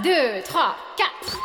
[0.00, 1.40] Deux, trois, quatre.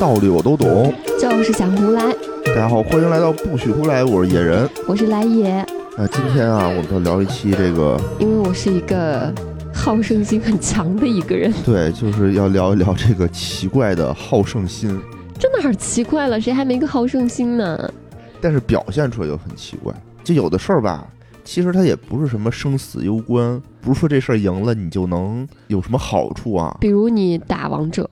[0.00, 0.92] 道理我都懂。
[1.20, 2.02] 就是想胡来。
[2.46, 4.68] 大家好，欢迎来到不许胡来，我是野人。
[4.88, 5.64] 我是来也，
[5.96, 9.32] 那今天啊，我们要聊一期这个，因为我是一个
[9.72, 11.52] 好胜心很强的一个人。
[11.64, 15.00] 对，就是要聊一聊这个奇怪的好胜心，
[15.38, 16.40] 这哪儿奇怪了？
[16.40, 17.92] 谁还没个好胜心呢？
[18.40, 19.94] 但是表现出来就很奇怪。
[20.24, 21.06] 就有的事儿吧，
[21.48, 26.76] 其实它也不是什么生死攸关，不是说这事儿赢了你就能有什么好处啊。
[26.78, 28.10] 比如你打王者，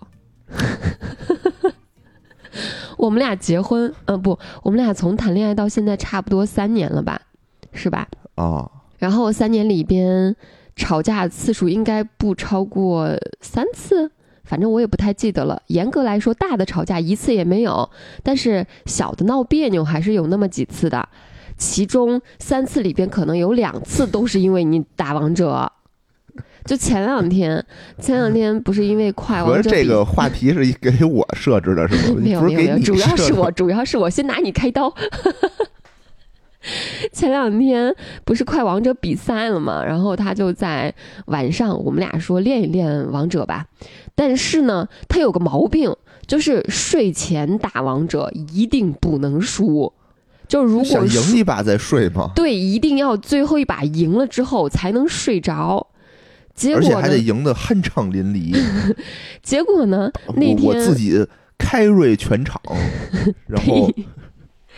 [2.96, 7.20] 我们俩结婚，嗯、不，我们俩从谈恋爱到现在差不多三年了吧，
[7.72, 8.08] 是吧？
[8.36, 10.34] 啊，然后三年里边
[10.74, 13.10] 吵架次数应该不超过
[13.42, 14.10] 三次，
[14.44, 15.60] 反正我也不太记得了。
[15.66, 17.90] 严格来说，大的吵架一次也没有，
[18.22, 21.06] 但是小的闹别扭还是有那么几次的。
[21.56, 25.72] 其中三次里边可能有两次都是因为你打王者。
[26.64, 27.64] 就前两天，
[28.02, 32.18] 前两天不是因为快王者这个话题是给我设置的，是吗？
[32.20, 34.92] 没有没有没有，主要是我，主要是我先拿你开刀。
[37.12, 37.94] 前两天
[38.24, 40.92] 不是快王者比赛了嘛，然后他就在
[41.26, 43.66] 晚上，我们俩说练一练王者吧。
[44.16, 45.94] 但是呢，他有个毛病，
[46.26, 49.92] 就是睡前打王者一定不能输，
[50.48, 52.30] 就是如果想赢一把再睡吗？
[52.34, 55.86] 对，一定要最后一把赢了之后才能睡着。
[56.54, 57.18] 结而且还得？
[57.18, 58.56] 赢得酣畅淋漓。
[59.42, 60.10] 结果呢？
[60.36, 61.26] 那天我天自己
[61.58, 62.60] 开瑞全场，
[63.46, 63.90] 然后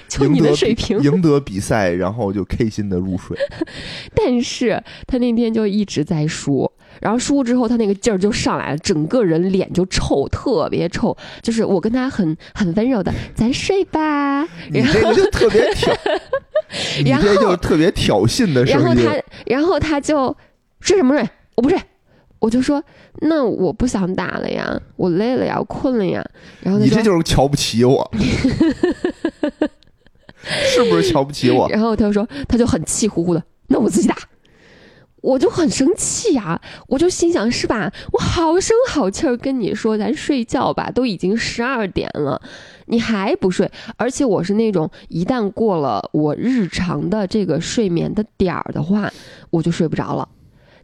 [0.08, 3.36] 就你赢得比的水平，赢得比赛，然后就开心的入睡。
[4.14, 6.68] 但是他那天就一直在输，
[7.00, 11.16] 然后输之后他那个劲儿就上来了，整个人脸就臭，特别臭。
[11.42, 14.42] 就是我跟他很很温柔的，咱睡吧。
[14.70, 15.94] 你这个就特别挑，
[17.06, 18.84] 然后这就特别挑衅的声音。
[18.84, 20.36] 然后他，然后他就
[20.80, 21.28] 睡什么睡？
[21.56, 21.78] 我不睡。
[22.40, 22.80] 我就说，
[23.22, 26.24] 那我不想打了呀，我累了呀，我困了呀。
[26.60, 28.08] 然后他，你这就是瞧不起我，
[30.72, 31.68] 是不是瞧不起我？
[31.68, 34.14] 然后他就说，他就很气呼呼的，那我自己打。
[35.20, 37.92] 我就很生气呀、我就心想是吧？
[38.12, 42.40] 我好声好气儿跟你说，咱睡觉吧，都已经十二点了，
[42.86, 43.70] 你还不睡？
[43.96, 49.12] 而且我是那种一旦过了我日常的这个睡眠的点儿的话，
[49.50, 50.28] 我就睡不着了。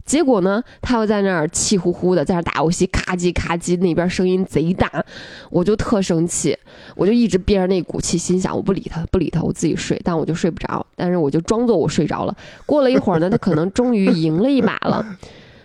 [0.05, 5.03] 结果呢，他又在那儿气呼呼的，在那儿打游戏，咔叽咔叽，那边声音贼大，
[5.49, 6.55] 我就特生气，
[6.95, 12.37] 我就一直憋着那股气，心想我不理他，不理他，我自己睡，但我就睡不着，但是我就装作我睡着了。
[12.67, 15.03] 过了一会儿呢，他可能终于赢了一把了，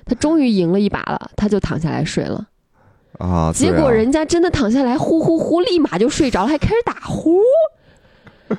[0.06, 2.46] 他终于赢了一把了，他就躺下来睡了。
[3.18, 7.36] 啊，对结果啊人家真的躺下来，呼呼呼，立马就睡着了，还开始打呼，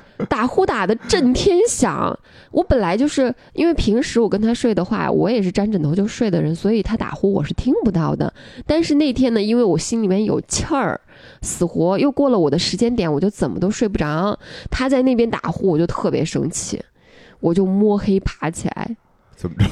[0.28, 2.18] 打呼打的震天响。
[2.50, 8.32] 我本来就是因为平时我跟他睡的话，我也是沾枕头就睡的人，所以他打呼我是听不到的。
[8.66, 11.00] 但是那天呢，因为我心里面有气儿，
[11.40, 14.38] 死活又过了我的时间点，我就怎么都睡不着。
[14.70, 16.82] 他在那边打呼，我就特别生气，
[17.40, 18.96] 我就摸黑爬起来，
[19.34, 19.66] 怎么着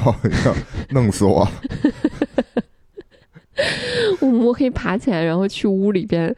[0.46, 0.54] 要
[0.90, 1.46] 弄死我？
[4.20, 6.34] 我摸黑爬起来，然后去屋里边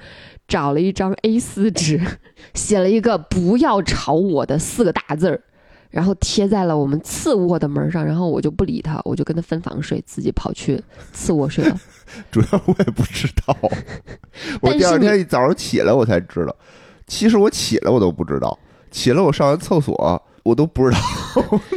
[0.53, 1.99] 找了一张 A 4纸，
[2.53, 5.41] 写了一个“不要吵我”的四个大字儿，
[5.89, 8.05] 然后贴在了我们次卧的门上。
[8.05, 10.79] 然后我就不理他，我就跟他分房睡，自己跑去
[11.11, 11.81] 次卧睡了。
[12.31, 13.57] 主要我也不知道，
[14.61, 16.55] 我第二天一早上起来我才知道。
[17.07, 18.59] 其实我起来我都不知道，
[18.91, 20.99] 起来我上完厕所我都不知道，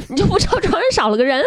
[0.10, 1.42] 你就不知道床上少了个人？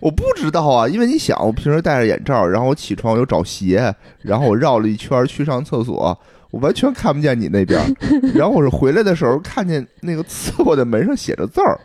[0.00, 6.18] 我不知道啊，因为你想，我平时戴着眼罩，然后我起床我又找鞋，然后我绕了一圈去上厕所，
[6.52, 7.80] 我完全看不见你那边。
[8.32, 11.76] 然后我是回来的时候看见那个次卧的门上写着字儿，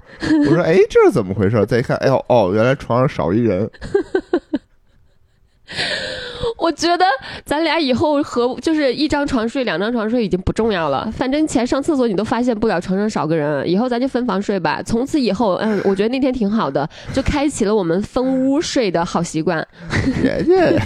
[0.50, 1.66] 我说哎这是怎么回事？
[1.66, 3.68] 再一看，哎呦哦，原来床上少一人。
[6.60, 7.06] 我觉得
[7.46, 14.82] 咱俩以后和就是一张床睡、两张床睡已经不重要了，反正起来上厕所你都发现不了床上少个人，以后咱就分房睡吧。
[14.82, 19.66] 从此以后，嗯，我觉得那天挺好的，就开启了我们分屋睡的好习惯。
[20.22, 20.86] 别介呀，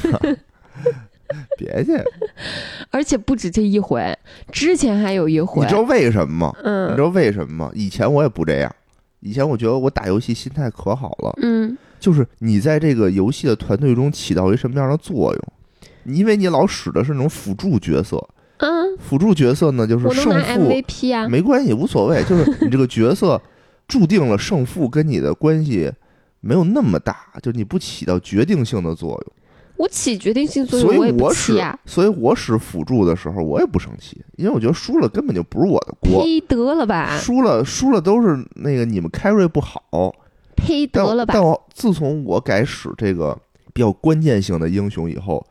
[1.57, 2.03] 别介，
[2.91, 4.17] 而且不止这一回，
[4.51, 6.53] 之前还有一回你知，道为什么吗？
[6.57, 7.71] 你嗯知道为什么吗？
[7.73, 8.75] 以前我也不这样，
[9.19, 16.15] 以前我觉得我打游戏心态可好了，嗯，就是你在这个游戏的团队中起到一什么样的作用？
[16.15, 18.17] 因为你老使的是那种辅助角色，
[18.57, 23.39] 嗯，辅助角色呢就是胜负 MVP 啊，没关系，无所谓，就是你这个角色
[23.87, 25.91] 注定了胜负跟你的关系
[26.39, 29.33] 没有那么大，就是你不起到决定性的作用。
[29.81, 31.53] 我起决定性作用，我也不以我使
[31.87, 40.13] 所以我使辅助的时候，我也不生气，因为我觉得输了根本就不是我的锅，呸，得了吧，输了输了都是那个你们开瑞不好，
[40.55, 41.43] 呸，得了吧但！
[41.43, 43.35] 我自从我改使这个
[43.73, 45.43] 比较关键性的英雄以后，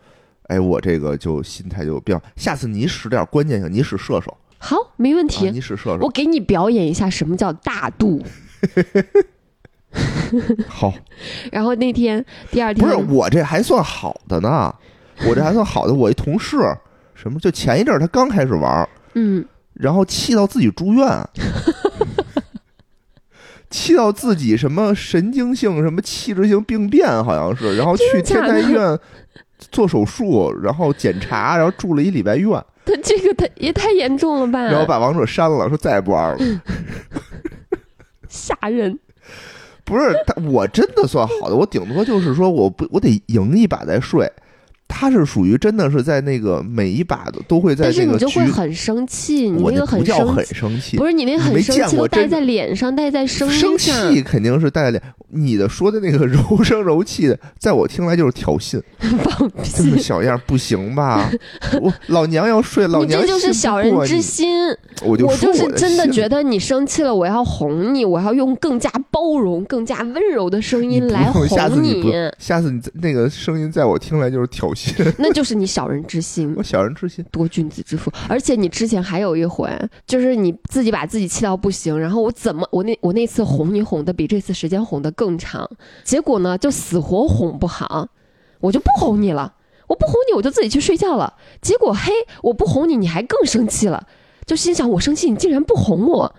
[0.45, 2.23] 哎，我这个就心态就比较。
[2.37, 5.51] 下次你使点关键性，你使射手，好，没问啊、题。
[5.51, 8.23] 你使射手我，给你表演一下什么叫大度。
[10.69, 10.95] 好，
[11.51, 14.73] 然后那天第二天不是我这还算好的呢，
[15.29, 15.93] 我这还算好的。
[15.93, 16.57] 我一同事，
[17.15, 19.45] 什么就前一阵儿他刚开始玩儿，嗯，
[19.75, 21.09] 然后气到自己住院，
[23.69, 28.99] 气到自己什么神经性什么器质性病变，好像是，然后去天坛医院
[29.59, 32.51] 做手术，然后检查，然后住了一礼拜院，
[32.85, 34.63] 他这个他也太严重了吧？
[34.71, 36.39] 然后把王者删了，说再也不玩了。
[38.29, 38.97] 吓人。
[39.91, 40.17] 不是，
[40.49, 44.31] 我真的算好的，我顶多就是说我不，我得赢一把再睡。
[44.93, 55.01] 他是属于真的是在那个每一把的都会在但是你那个局就会，很生气，你我那个不叫很生气，生气，不是你那很生气都带在脸上，带在声生音上，气肯定是带脸。
[55.33, 58.83] 你的说的那个柔声柔气的，在我听来就是挑衅。
[58.99, 60.03] 放这么屁。
[60.03, 61.31] 小样不行吧？
[61.81, 64.49] 我老娘要睡，老娘你这就是小人之心，
[65.05, 74.80] 我就我就是真的觉得你生气了，我要哄你，我要用更加包容、更加温柔的声音来用下次哄你，下次你那个声音在我听来就是挑衅，
[75.19, 76.55] 那就是你小人之心。
[76.59, 76.63] 我。
[76.63, 77.25] 小人之心。
[77.31, 79.71] 多君子之腹，而且你之前还有一回，
[80.07, 85.69] 就是你自己把自己气到不行，然后我怎么我那我那次哄你哄的比这次时间哄的更长，
[86.05, 88.09] 结果呢就死活哄不好，
[88.61, 89.55] 我就不哄你了，
[89.89, 92.13] 我不哄你我就自己去睡觉了，结果嘿
[92.43, 94.07] 我不哄你你还更生气了，
[94.47, 96.35] 就心想我生气你竟然不哄我，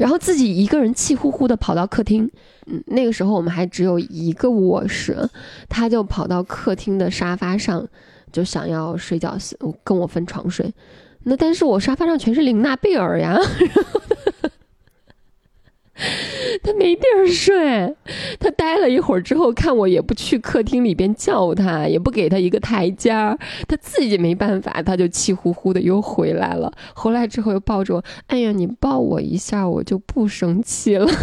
[0.00, 2.28] 然后自己一个人气呼呼的跑到客厅，
[2.66, 5.28] 嗯，那个时候我们还只有一个卧室，
[5.68, 7.86] 他就跑到客厅的沙发上。
[8.32, 9.36] 就想要睡觉，
[9.82, 10.72] 跟我分床睡。
[11.24, 13.36] 那但是我沙发上全是玲娜贝尔呀，
[16.62, 17.94] 他没地儿睡。
[18.38, 23.38] 他待了一会儿之后，看我也不去客厅里边叫他，也不给他一个台阶儿，
[23.68, 26.72] 他自己没办法，他就气呼呼的又回来了。
[26.94, 31.10] 回来之后又抱着我，哎呀，你抱我一下，我就不生气了。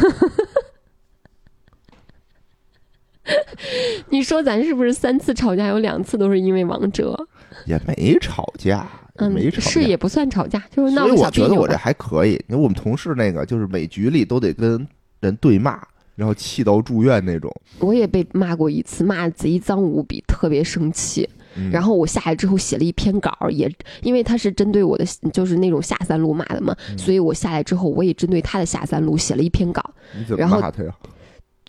[4.09, 7.27] 你说咱是不是三次吵架有两次都是因为王者？
[7.65, 9.69] 也没吵架，嗯，没吵架。
[9.69, 11.75] 是也不算吵架，就是闹所以我觉得我这。
[11.75, 12.31] 还可以。
[12.47, 14.87] 你看我们同事那个，就是每局里都得跟
[15.19, 15.79] 人对骂，
[16.15, 17.53] 然后气到住院那种。
[17.79, 21.27] 我也被骂过一次，骂的贼脏无比，特别生气。
[21.59, 23.67] 嗯然后我下来之后写了一篇稿，也
[24.03, 25.03] 因为他是针对我的，
[25.33, 29.83] 就是那种下三路骂的嘛，嗯所以我下来之后我也针对他的下三路写了一篇稿。
[30.15, 30.93] 你怎然后么骂他呀？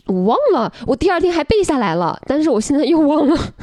[0.04, 3.54] 我忘了，我第二天还背下来了，但是我现在又忘了。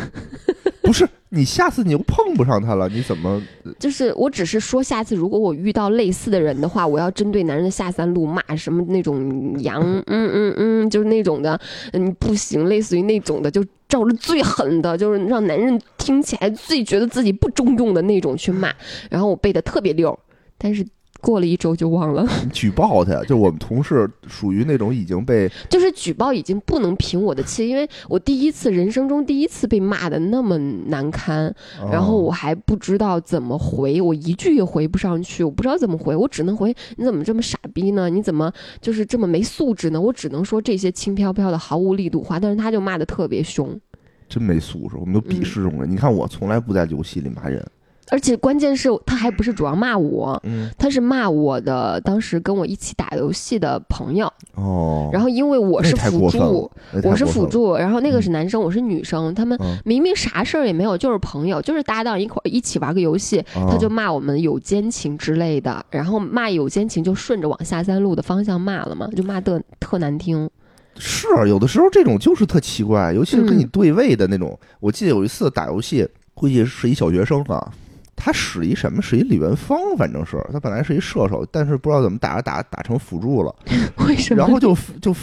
[0.85, 3.41] 不是你下次你又碰不上他了，你怎么？
[3.79, 11.59] 就是我只是说，下次如果我遇到类似的人的话，我要针对男人的下三路骂什么那种羊， 嗯嗯嗯，就是那种的，
[11.93, 18.71] 嗯不行，类似于那种的，就照着最狠的，就是让男人听起来最觉得自己不中用的那种去骂。
[19.09, 20.17] 然后我背的特别溜，
[20.57, 20.85] 但是
[21.25, 22.23] 过了一周就忘了。
[22.53, 23.23] 举报他？
[23.23, 31.51] 就我们同事属于那种已经被 就是举报已经不能平我的气，因为我第一次人生中第一次被骂的那么难堪，
[31.91, 38.07] 然后我哦还不知道怎么回，我一句也回不上去，我不知道怎么回，我只能回你怎么这么傻逼呢？
[38.07, 39.99] 你怎么就是这么没素质呢？
[39.99, 43.79] 我只能说这些轻飘飘的毫无力度话，但是他就骂的特别凶，
[44.29, 45.89] 真没素质，我们都鄙视这种人。
[45.89, 47.65] 你看我从来不在游戏里骂人，
[48.09, 56.71] 而且关键是他还不是主要骂我，嗯，他是骂我的当时跟我一起打游戏的朋友，哦，然后因为我是辅助，
[57.03, 59.75] 我是辅助，然后那个是男生，我是女生，他们嗯。
[59.85, 70.49] 明明啥事儿也没有，就是朋友，就是搭档一块儿一起玩个游戏，他就哦骂我们有奸情之类的，然后骂有奸情就顺着往下三路的方向骂了嘛，就骂的特难听。
[70.97, 73.67] 是有的时候这种就是特奇怪，尤其是跟你嗯。
[73.67, 74.57] 对位的那种。
[74.79, 77.71] 我记得有一次打游戏，估计是一小学生啊，
[78.15, 83.53] 他使一什么，使一李元芳，反正是他本来是一射手，但是不知道怎么打着打着打成辅助了，
[84.07, 84.41] 为什么？
[84.41, 85.13] 然后就就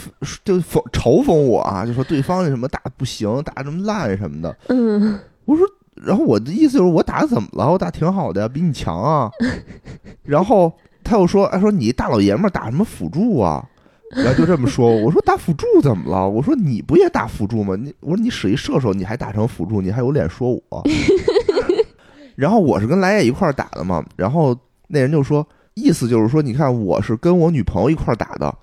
[0.43, 4.55] 就讽嘲讽我啊，就说对方那什么打不行，打这么烂什么的。
[4.69, 7.71] 嗯，我说，然后我的意思就是我打的怎么了？
[7.71, 9.29] 我打挺好的呀，比你强啊。
[10.23, 10.71] 然后
[11.03, 13.67] 他又说，哎，说你大老爷们儿打什么辅助啊？
[14.15, 16.29] 然后就这么说，我说打辅助怎么了？
[16.29, 17.75] 我说你不也打辅助吗？
[17.75, 20.83] 你我说你使一射手，你还打成辅助，你还有脸说我？
[22.35, 28.55] 然后我是跟来也一块儿打的嘛，然后那人就说，意思就是说，你看我是跟我女朋友一块儿打的，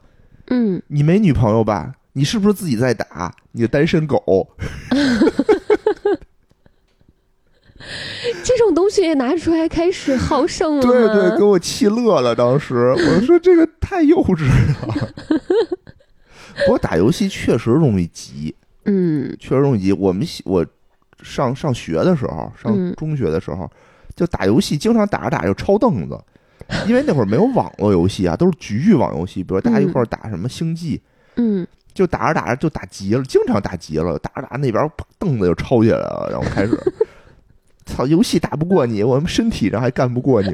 [0.48, 1.94] 嗯，你没女朋友吧？
[2.14, 3.32] 你是不是自己在打？
[3.52, 4.48] 你个单身狗！
[8.44, 12.34] 这种东西也拿出来开始好胜了对对，给我气乐了。
[12.34, 14.44] 当时我说这个太幼稚
[14.86, 15.08] 了。
[16.66, 19.92] 不过打游戏确实容易急，嗯确实容易急。
[19.92, 20.66] 我们喜我
[21.22, 23.70] 上上学的时候，上嗯中学的时候，
[24.14, 26.18] 就打游戏，经常打着打着就抄凳子，
[26.86, 31.00] 因为那会儿没有网络游戏啊，都是局域网游戏，比如大家一块儿打什么星际。
[31.36, 36.76] 嗯，就打着打着就打急了，经常打急了，打着打着那边凳子就抄起来了，然后开始，
[37.86, 40.52] 操，游戏打不过你，我们身体上还干不过你，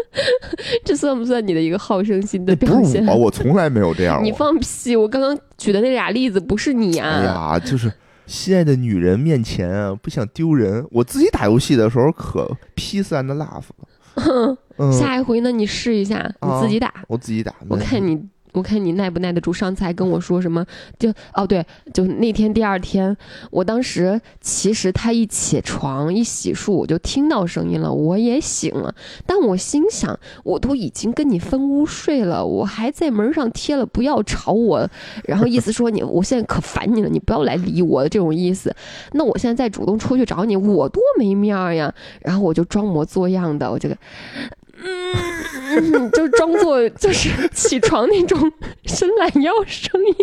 [0.84, 3.10] 这算不算你的一个好胜心的表现是？
[3.10, 4.30] 我，我从来没有这样 你。
[4.32, 4.94] 放屁！
[4.94, 7.10] 我刚刚举的那俩例子不是你啊！
[7.10, 7.92] 哎呀，就是
[8.26, 10.86] 心爱的女人面前啊，不想丢人。
[10.90, 16.92] 我自己打游戏的时候可 peace and love 了， 嗯，下一回呢，你试一下，你自己打。
[17.08, 18.20] 我自己打，我看你，
[18.56, 19.52] 我看你耐不耐得住。
[19.52, 20.64] 上次还跟我说什么？
[20.98, 23.14] 就哦对，就那天第二天，
[23.50, 28.94] 我当时其实他一起床一洗漱，我就听到声音了，我也醒了。
[29.26, 34.88] 但我心想，我都已经跟你分屋睡了，我还在门上贴了不要吵我，
[35.24, 38.74] 然后意思说你，我现在可烦你了，你不要来理我这种意思。
[39.12, 41.92] 那我现在再主动出去找你，我多没面儿呀！
[42.20, 43.96] 然后我就装模作样的，我这个。
[44.84, 48.52] 嗯， 就装作就是起床那种
[48.84, 50.14] 伸懒腰声音，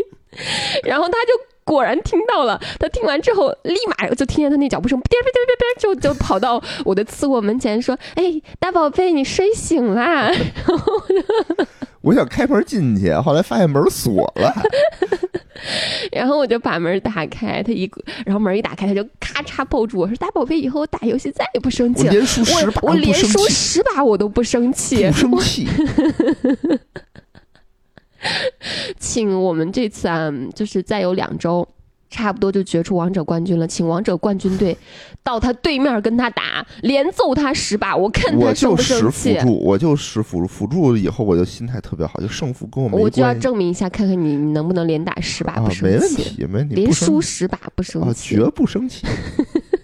[0.83, 1.31] 然后他就
[1.63, 2.60] 果然听到了。
[2.79, 11.03] 他听完之后，立马就听见他那脚步声，啪啪啪啪啪，就就跑到我的次卧门前说：“哎，大宝贝，你睡醒啦然后
[12.03, 14.53] 我想开门进去，后来发现门锁了，？”
[16.12, 17.89] 然后我就把门打开，他一
[18.25, 25.67] 然后门一打开，他就咔嚓抱住我说：“大宝贝，以后我打游戏再也不生气了。”我连输十把我我连输十把我都不生气，不生气，
[29.00, 31.65] 请我们这次啊，就是再有两周，
[32.13, 33.67] 差不多就决出王者冠军了。
[33.67, 34.77] 请王者冠军队
[35.24, 39.34] 到他对面跟他打，连揍他十把，我看我他生不就使辅。
[39.41, 48.36] 助，我就使辅助，辅助以后我就心态特别好，就胜负跟我没我就要证明一下，看看你你能不能连打十把啊不，生没问气，题，没问题，连输十把不生啊，气。
[48.36, 49.05] 绝不生气。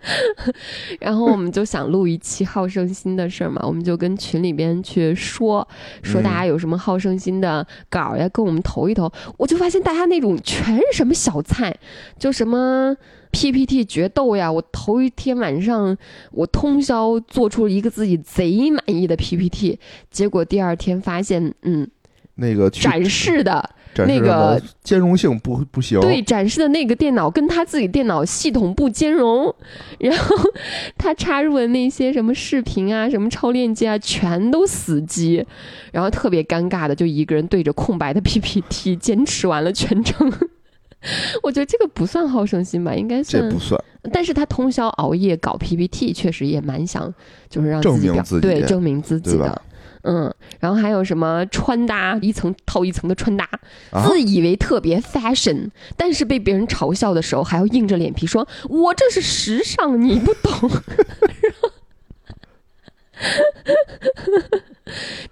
[1.00, 5.66] 然后我们就想录一期好胜心的事儿嘛，我们就跟群里边去说
[6.02, 9.10] 说嗯大家有什么好胜心的稿儿呀，跟我们投一投。
[9.36, 11.76] 我就发现大家那种全是什么小菜，
[12.18, 12.96] 就什么
[13.30, 15.96] PPT 决斗呀，我头一天晚上
[16.32, 19.78] 我通宵做出了一个自己贼满意的 PPT，
[20.10, 21.88] 结果第二天发现，嗯，
[22.36, 29.54] 那个展示的展示那个兼容性不不行，对，展示的那个电脑跟他自己电脑系统不兼容，
[29.98, 30.36] 然后
[30.96, 35.44] 他插入的那些什么视频啊、什么超链接啊，全都死机，
[35.92, 40.32] 然后特别尴尬的就一个人对着空白的 PPT 坚持完了全程。
[41.42, 43.58] 我觉得这个不算好胜心吧，应该算这不。
[43.58, 43.82] 算。
[44.12, 47.12] 但是他通宵熬夜搞 PPT，确实也蛮想，
[47.48, 49.62] 就是让证自己表明自己对证明自己的。
[50.02, 53.48] 嗯，然后还有什么穿搭，一层套一层的穿搭，
[53.90, 60.70] 啊自以为特别 fashion，但是被别人嘲笑的时候，还要硬着脸皮说：“我这是时尚，你不懂。”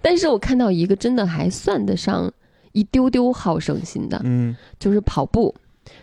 [0.01, 2.31] 但是我看到一个真的还算得上
[2.71, 5.55] 一丢丢好胜心的，嗯，就是跑步。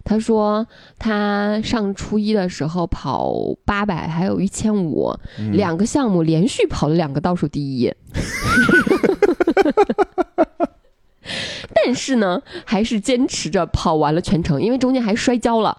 [0.05, 0.66] 他说
[0.99, 3.33] 他上初一的时候跑
[3.64, 7.93] 八百，还有一千五，嗯两个项目连续跑了两个倒数第一。
[11.75, 15.71] 但是呢，还是坚持着跑完了全程，因为中间还摔跤了。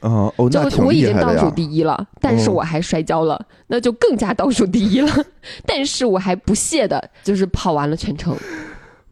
[0.00, 1.50] 啊哦，就我已经倒数。
[1.50, 5.10] 第一了，但是嗯我还摔跤了，那就更加倒数第一了。
[5.64, 8.36] 但是我还不屑的，就是跑完了全程。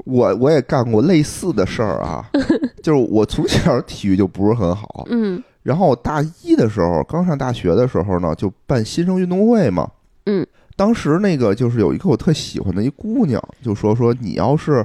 [0.04, 2.24] 我我也干过类似的事儿啊，
[2.82, 5.42] 就是我从小体育就不是很好，嗯。
[5.62, 9.90] 然后我大一的时候，刚上大学的时候呢，就办新生运动会嘛。
[10.26, 10.46] 嗯，
[10.76, 14.84] 当时那个就是有一个我特喜欢的一姑娘，就说说你要是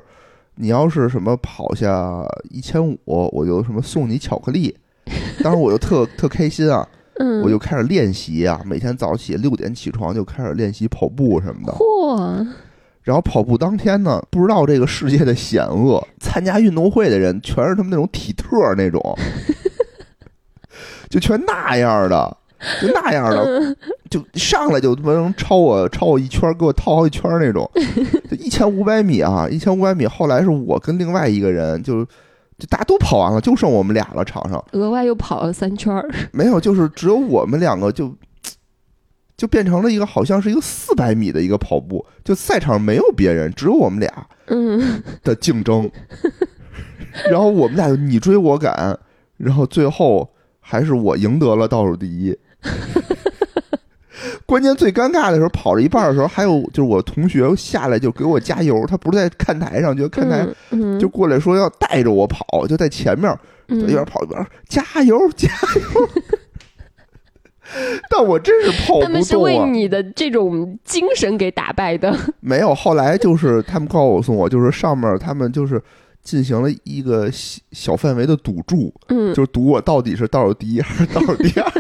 [0.56, 4.74] 你要是什么跑下一千五，我就什么送你巧克力。
[5.44, 6.88] 当时我就特特开心啊，
[7.20, 11.74] 嗯，我就开始练习啊，每天早起六点起床就开始练习跑步什么的。
[11.74, 12.48] 嚯，
[13.04, 19.02] 然后跑步当天呢，不知道这个世界的险恶， 参加运动会的人全是他们那种体特儿那种，
[21.10, 22.38] 就全那样的，
[22.82, 23.76] 就那样的，
[24.10, 27.70] 就上来就他妈能超我超我一圈儿，给我套好几圈儿那种，
[28.30, 30.06] 就一千五百米啊，一千五百米。
[30.06, 32.06] 后来是我跟另外一个人就。
[32.60, 34.26] 就大家都跑完了，就剩我们俩了。
[34.26, 36.06] 场上额外又跑了三圈儿。
[36.34, 38.14] 没有，就是只有我们两个就，
[39.40, 44.28] 就变成了一个好像是一个四百米的一个跑步，就赛场没有别人，只有我们俩。
[44.48, 45.90] 嗯，的竞争，
[47.32, 49.00] 然后我们俩就你追我赶，
[49.38, 50.30] 然后最后
[50.60, 52.38] 还是我赢得了倒数第一。
[54.46, 60.46] 关键最尴尬的时候，跑了一半的时候，还有就是我同学下来就给我加油，他不是在看台上，就看台
[61.00, 63.34] 就过来说要带着我跑，就在前面
[63.68, 66.10] 一边嗯，跑一边加油加油。
[68.10, 69.38] 但我真是跑他们是！
[69.38, 72.16] 为你的这种精神给打败的。
[72.42, 75.82] 没有，后来就是他们告诉我，就是上面他们就是
[76.24, 81.72] 进行了一个小小范围的赌注，嗯，就是赌我到底是倒数第一还是倒数第二。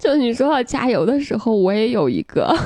[0.00, 2.56] 就你说到加油的时候，我也有一个，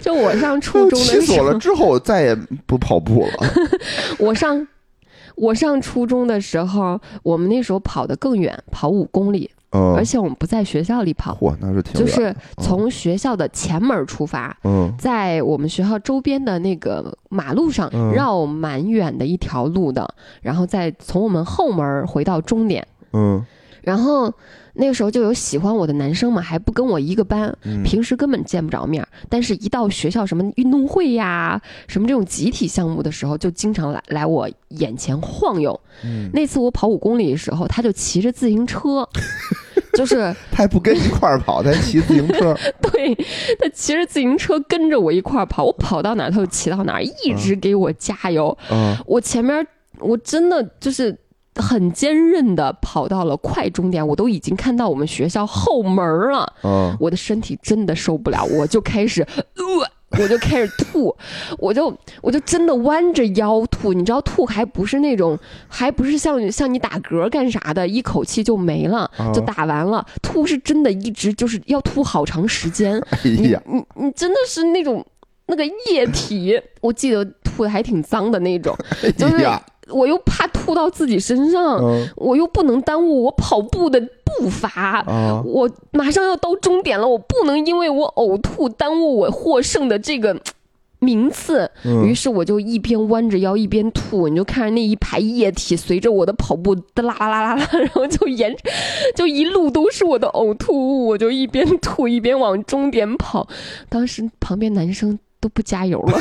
[0.00, 1.54] 就我上初中气死我了！
[1.54, 2.34] 的时候，之后我再也
[2.66, 3.32] 不跑步了。
[4.18, 4.66] 我上
[5.34, 9.94] 我上初中的时候，我们那时候跑得更远，跑五公里，嗯。
[9.94, 14.92] 而，且我们不在学校里跑，嚯，那是挺就是从学校的前门出发，嗯。
[14.98, 18.12] 在我们学校周边的那个马路上嗯。
[18.12, 22.86] 绕蛮远的一条路的，然后再从我们后门回到终点。
[23.12, 23.44] 嗯。
[23.82, 24.32] 然后
[24.74, 35.78] 那个时候就有喜欢我的男生嘛，还不跟我一个班，嗯，平时根本见不着面儿，但是一到学校什么运动会呀、什么这种集体项目的时候，就经常来来我眼前晃悠。
[36.04, 36.30] 嗯。
[36.32, 39.08] 那次我跑五公里的时候，他就骑着自行车，
[39.94, 42.56] 就是 他还不跟一块儿跑，他骑自行车。
[42.82, 43.14] 对
[43.60, 48.56] 他骑着自行车跟着我一块儿跑，我跑到哪儿他就骑到哪儿，一直给我加油。
[48.70, 49.66] 嗯我前面
[49.98, 51.16] 我真的就是
[51.56, 56.50] 很坚韧的跑到了快终点，我都已经看到我们学校后门儿了。
[56.62, 61.14] 嗯我的身体真的受不了，我就开始呃，我就开始吐，
[61.58, 65.38] 我就我就真的弯着腰吐，你知道吐还不是那种，
[65.68, 75.04] 还不是像像你打嗝干啥的，一口气就没了，啊就打完了，吐是真的一直就是要吐好长时间，哎你呀，你你真的是那种
[75.46, 78.76] 那个液体，我记得吐的还挺脏的那种，
[79.16, 79.48] 就是
[79.88, 82.08] 我又怕吐到自己身上，嗯。
[82.16, 90.38] 我又不能耽误我跑步的步伐，啊，我马上要到终点了，我不能因为我呕吐耽误我获胜的这个
[91.00, 91.70] 名次。
[91.84, 92.06] 嗯。
[92.06, 98.56] 于是我就一边弯着腰一边吐，你就看着那一排液体随着我的跑步哒啦啦啦啦啦，然后就沿
[99.16, 103.48] 就一路都是我的呕吐物，我就一边吐一边往终点跑。
[103.88, 106.18] 当时旁边男生都不加油了，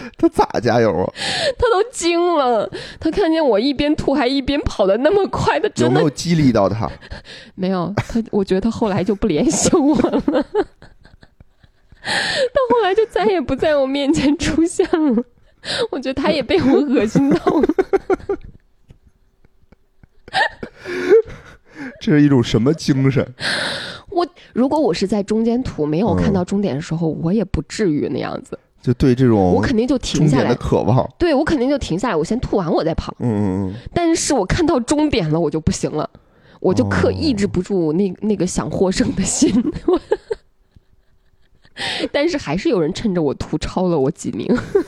[0.18, 1.12] 他咋加油啊？
[1.58, 2.70] 他都惊了。
[2.98, 6.90] 他看见我一边吐还一边跑的那么快，他真的没有激励到他？
[7.54, 10.20] 没有，他我觉得他后来就不联系我了，
[12.02, 15.22] 他后来就再也不在我面前出现了。
[15.90, 17.68] 我觉得他也被我恶心到了。
[22.00, 23.34] 这是一种什么精神？
[24.08, 30.54] 我如果我是在中间吐，没有嗯看到终点的时候，我也不至于那样子，就对这种我肯定就停下来的。
[30.54, 31.06] 渴望。
[31.18, 33.14] 对我肯定就停下来，我先吐完我再跑。
[33.18, 36.08] 嗯嗯嗯但是我看到终点了，我就不行了，
[36.60, 39.52] 我就克哦抑制不住那那个想获胜的心。
[42.12, 44.46] 但是还是有人趁着我吐超了我几名。
[44.50, 44.84] 嗯，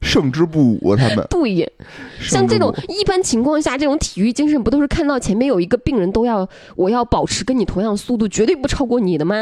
[0.02, 1.72] 胜之不武，他们对，
[2.20, 9.34] 像这种一般情况下，这种体育精神不都是看到前面有一个病人都要我要保持跟你同样速度，绝对不超过你的吗？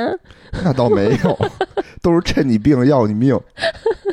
[0.64, 1.38] 那倒没有，
[2.02, 3.38] 都是趁你病要你命，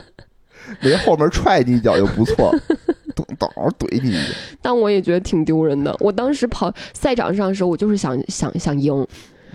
[0.80, 2.54] 人家后面踹你一脚就不错，
[3.16, 3.50] 咚咚
[3.80, 4.34] 怼你一脚。
[4.62, 5.96] 但我也觉得挺丢人的。
[6.00, 9.06] 我当时跑赛场上的时候，我就是想想想赢，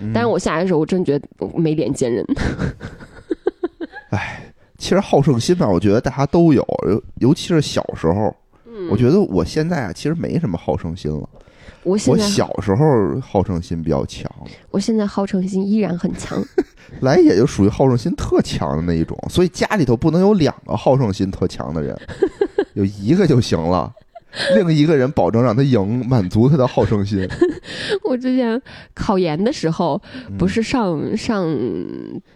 [0.01, 2.25] 嗯但是我下来的时候，我真觉得没脸见人。
[4.11, 4.41] 哎
[4.77, 8.35] 其实好胜心吧，我觉得大家都有，尤尤其是小时候。
[8.67, 11.29] 嗯我觉得我现在啊，其实没什么好胜心了。
[11.85, 14.31] 我我现在小时候好胜心比较强，
[14.71, 16.43] 我现在好胜心依然很强。
[17.01, 21.97] 来也就属于好胜心特强的那一种，所以家里头不能有两个好胜心特强的人，
[22.75, 23.93] 有一个就行了。
[24.57, 27.29] 另一个人保证让他赢，满足他的好胜心。
[28.03, 28.61] 我之前
[28.93, 31.47] 考研的时候，嗯不是上上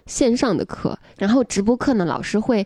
[0.07, 2.65] 线上的课，然后直播课呢，老师会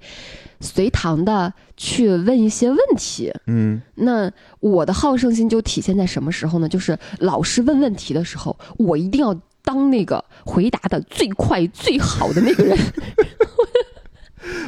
[0.62, 3.30] 随堂的去问一些问题。
[3.46, 6.68] 嗯，那我的好胜心就体现在什么时候呢？
[6.68, 12.78] 就是老师问问题的时候，我一定要当那个回答的最快最好的那个人。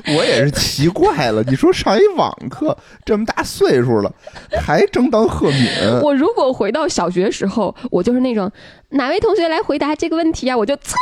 [0.07, 4.15] 我也是奇怪了，你说上一网课这么大岁数了，
[4.61, 5.69] 还争当赫敏？
[6.01, 8.51] 我如果回到小学时候，我就是那种
[8.91, 10.95] 哪位同学来回答这个问题啊，我就噌，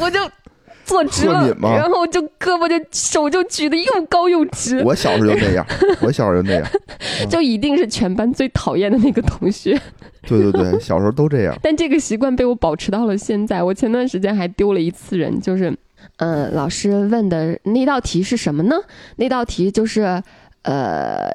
[0.00, 0.20] 我就
[0.86, 5.66] 坐直了然后就胳膊就手就举得又高又直，我小时候就那样，
[6.00, 6.66] 我小时候就那样。
[7.28, 9.78] 就一定是全班最讨厌的那个同学。
[10.26, 11.56] 对对对，小时候都这样。
[11.60, 13.62] 但这个习惯被我保持到了现在。
[13.62, 15.76] 我前段时间还丢了一次人，就是，
[16.18, 18.76] 呃，老师问的那道题是什么呢？
[19.16, 20.22] 那道题就是，
[20.62, 21.32] 呃，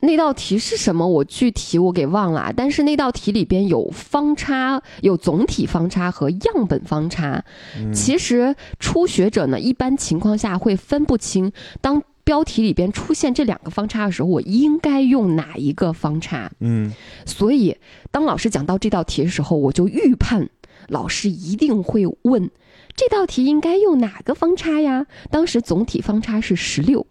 [0.00, 1.06] 那那道题是什么？
[1.06, 7.39] 我具体我给忘了啊，但是那道题里边有方差，有总体方差和样本方差。
[7.76, 16.50] 嗯其实初学者呢，一般情况下会分不清，当标题里边出现这两个方差的时候，我应该用哪一个方差。
[16.60, 16.92] 嗯
[17.26, 17.76] 所以，
[18.10, 20.48] 当老师讲到这道题的时候，我就预判
[20.88, 22.50] 老师一定会问
[22.96, 25.06] 这道题应该用哪个方差呀？
[25.30, 27.06] 当时总体方差是十六。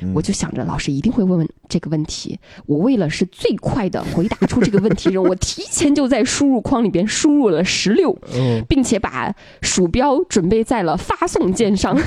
[0.00, 11.96] 嗯我就想着老师一定会问问这个问题，我为了是最快的回答出这个问题 我提前就在输入框里边输入了十六，嗯，并且把鼠标准备在了发送键上。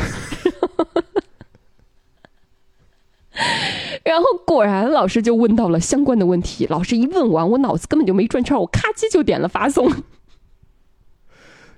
[4.05, 6.65] 然后果然，老师就问到了相关的问题。
[6.69, 9.91] 老师一问完，我脑子根本就没转圈，我咔叽就点了发送。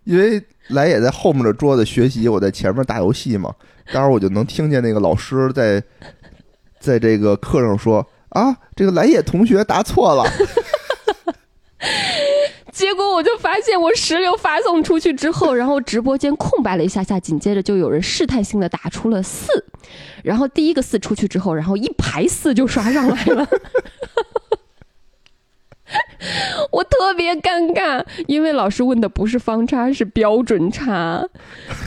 [0.03, 3.55] 因为来也在后面的桌子学习，我在前面打游戏嘛，
[3.93, 5.81] 当时我就能听见那个老师在
[6.79, 10.23] 在这个课上说啊，这个来也同学答错了，
[12.71, 19.47] 结果我就发现，我石榴发送出去之后，然后直播间空白了一下下，紧接着就有人试探性的打出了四，
[20.23, 23.47] 然后第一个四出去之后，然后一排四就刷上来了。
[26.71, 31.25] 我特别尴尬，因为老师问的不是方差，是标准差。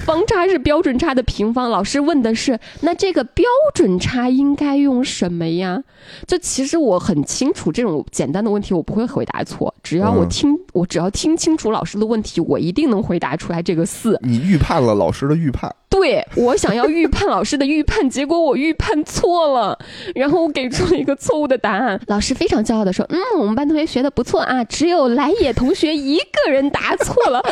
[0.04, 5.82] 方差是标准差的平方，老师问的是那这个标准差应该用什么呀？
[6.26, 14.18] 就其实我很清楚这种简单的问题我不会回答错，只要我嗯听、我只要听清楚老师的问题，我一定能回答出来这个四。
[14.22, 19.78] 你预判了老师的预判，对我想要预判老师的预判，结果我预判错了，
[20.14, 22.00] 然后我给出了一个错误的答案。
[22.06, 27.42] 老师非常骄傲的说：“嗯，我们班同学学的不错啊，只有来也同学一个人答错了。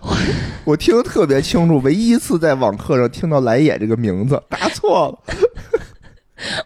[0.64, 5.36] 我听得特别清楚，唯一一次在网课上听到来也这个名字，答错了，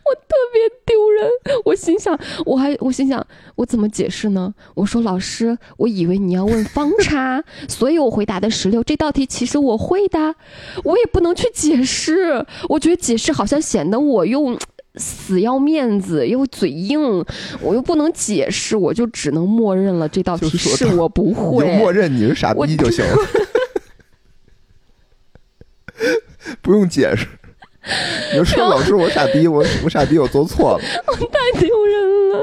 [0.04, 1.30] 我特别丢人。
[1.64, 4.54] 我心想，我还我心想，我怎么解释呢？
[4.74, 8.82] 我说老师，我以为你要问方差， 所以我回答的十六。
[8.82, 10.34] 这道题其实我会的，
[10.84, 12.44] 我也不能去解释。
[12.68, 14.58] 我觉得解释好像显得我又
[14.96, 17.24] 死要面子，又嘴硬，
[17.60, 21.92] 我又不能解释，我就只能默认了这道题是我不会就默。
[21.92, 23.16] 认你是傻逼就行了，
[26.60, 27.26] 不用解释。
[28.32, 30.84] 你就说老师我傻逼，我我傻逼，我做错了。
[31.06, 32.42] 我太丢人了。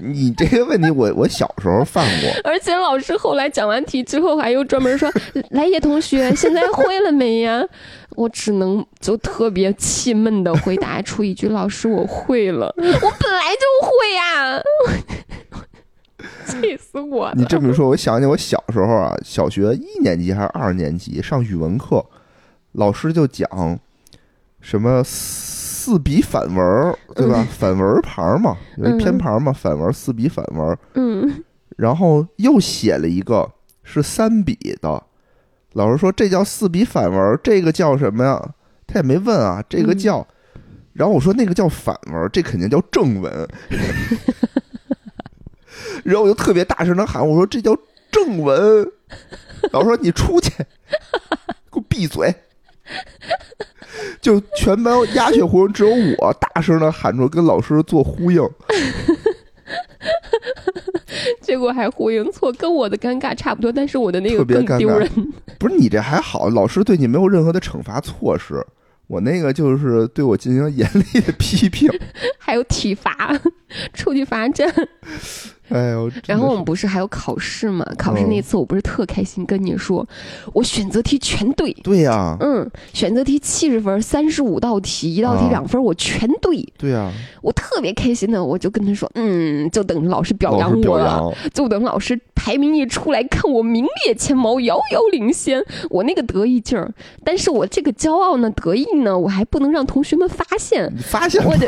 [0.00, 5.10] 你这个问题我我小时候犯过，而且老师后来讲完题之后，还又专门说
[5.50, 7.62] ：“来叶同学，现在会了没呀？”
[8.16, 14.60] 我只能就特别气闷的回答出一句：“老师，我会了，我本来就会呀、
[16.46, 17.34] 气死我了！
[17.36, 22.04] 你这么一说，我想起我小时候啊，小学一年级还是二年级上语文课，
[22.72, 23.78] 老师就讲
[24.60, 27.46] 什么四笔反文儿，对吧？
[27.50, 31.42] 反文儿旁儿嘛，因为偏旁儿嘛，反文儿四笔反文儿，嗯，
[31.76, 33.50] 然后又写了一个
[33.82, 35.02] 是三笔的，
[35.72, 38.54] 老师说这叫四笔反文儿，这个叫什么呀？
[38.86, 40.26] 他也没问啊，这个嗯叫。
[40.94, 43.32] 然后我说那个叫反文儿，这肯定叫正文。
[46.02, 47.76] 然后我就特别大声的喊，我说这叫
[48.10, 48.90] 正文。
[49.70, 50.50] 老师说你出去，
[51.70, 52.34] 给我闭嘴。
[54.20, 58.42] 就全班鸦雀无声，只有我大声的喊出，跟老师做呼应。
[61.40, 65.08] 结果还呼应错，跟我的尴尬差不多，但是我的那个更丢人。
[65.58, 68.64] 不是你这还好，老师对你没有任何的惩罚措施。
[69.06, 71.90] 我那个就是对我进行严厉的批评。
[72.38, 73.38] 还有体罚，
[73.94, 74.72] 出去罚站。
[75.74, 77.84] 哎呦，然后我们不是还有考试嘛？
[77.96, 80.06] 考试嗯那次我不是特开心，跟你说，
[80.52, 81.72] 我选择题全对。
[81.82, 96.92] 对呀、嗯，选择题七十分，三十五道题，一道题啊两分，我全对，对呀、我特别开心的，我就跟他说，嗯，就等着老师表老师表扬我了，就等老师排名一出来，看我名列前茅，遥遥领先，我那个得意劲儿。
[97.24, 101.58] 但是我这个骄傲呢，得意呢，我还不能让同学们发现，发现不了，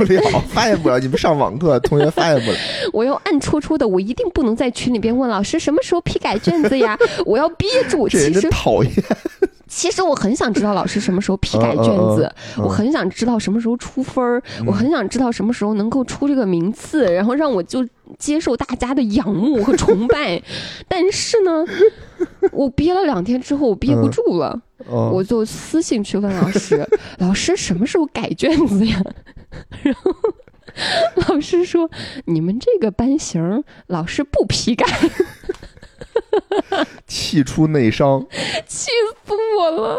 [0.49, 0.99] 发现不了。
[0.99, 2.57] 你们上网课，同学发现不了。
[2.93, 8.09] 我要暗戳戳的，我一定不能在群里边问老师什么时候批改卷子呀，我要憋住。
[8.09, 8.93] 其实真讨厌。
[9.67, 11.85] 其实我很想知道老师什么时候批改卷
[12.17, 17.87] 子，嗯嗯嗯我很想知道什么时候出分儿，我很想知道什么时候能够出这个名次，然后让我就
[18.19, 20.43] 接受大家的仰慕和崇拜。
[20.89, 21.65] 但是呢，
[22.51, 26.85] 我憋了两天之后，我憋不住了，嗯我就私信去问老师
[27.19, 29.01] ：“老师什么时候改卷子呀？”
[29.85, 30.13] 然后
[31.29, 31.91] 老师说
[32.27, 34.87] ：“你们这个班型老师不批改。
[37.07, 38.27] ”气出内伤。
[38.67, 38.91] 气
[39.25, 39.99] 死我了！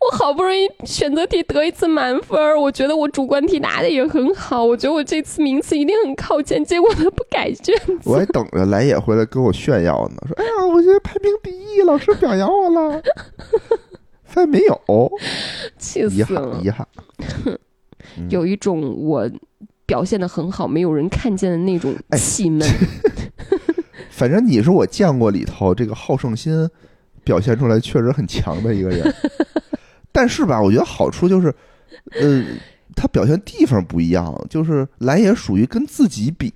[0.00, 13.02] 我好不容易选择题得一次满分，我觉得我主观题答的也很好，我觉得我这次名次一定很靠前，结果他不改卷子我还等着来也回来跟我炫耀呢，说：“哎呀，我这排名第一，老师表扬我了。
[14.24, 15.10] ”发现没有，
[15.78, 16.60] 气死了。
[16.62, 16.86] 遗憾。
[17.46, 17.58] 嗯
[18.28, 19.28] 有一种我
[19.86, 22.68] 表现的很好，没有人看见的那种哎气闷。
[24.10, 26.68] 反正你是我见过里头这个好胜心
[27.24, 29.14] 表现出来确实很强的一个人，
[30.12, 31.52] 但是吧，我觉得好处就是，
[32.20, 32.44] 呃，
[32.94, 36.52] 他表现地方不一样，就是来也属于跟自己比，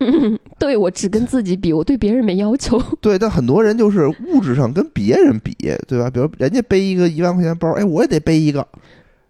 [0.58, 2.78] 对我只跟自己比，我对别人没要求。
[3.00, 5.56] 对，但很多人就是物质上跟别人比，
[5.88, 6.10] 对吧？
[6.10, 8.68] 比如人家背一个一万块钱包，哎，我也得背一个，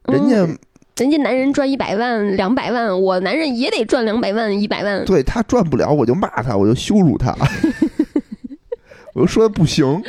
[0.06, 0.58] 人家、嗯
[0.98, 5.04] 人家男人赚一百万、两百万，我男人也得赚两百万、一百万。
[5.04, 7.37] 对他赚不了，我就骂他，我就羞辱他，
[9.14, 10.02] 我就说不行，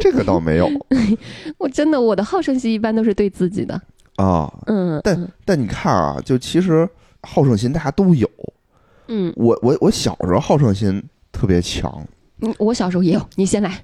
[0.00, 0.70] 这个倒没有
[1.58, 3.80] 我真的，我的好胜心一般都是对自己的。
[4.16, 4.52] 啊。
[4.66, 6.88] 嗯，但嗯但你看啊，就其实
[7.22, 8.28] 好胜心大家都有，
[9.08, 12.06] 嗯我我我小时候好胜心特别强，
[12.42, 13.28] 嗯，我小时候也有。
[13.36, 13.82] 你先来。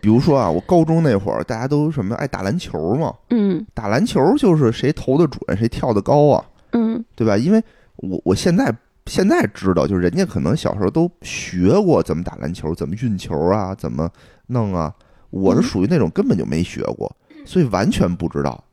[0.00, 7.36] 比如说啊，我高中那会儿大家都什么爱打篮球嘛，嗯打篮球就是谁投的准，谁跳的高啊，嗯对吧？
[7.36, 7.62] 因为
[7.96, 8.74] 我我现在
[9.06, 14.08] 现在知道，就是人家可能小时候都学过怎么打篮球，怎么运球啊，怎么
[14.48, 14.92] 弄啊。
[15.30, 17.10] 我是嗯属于那种根本就没学过，
[17.44, 18.64] 所以完全不知道，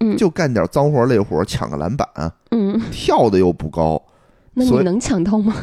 [0.00, 2.06] 嗯，就干点脏活累活，抢个篮板，
[2.50, 4.02] 嗯，跳的又不高，
[4.52, 5.54] 那你能抢到吗？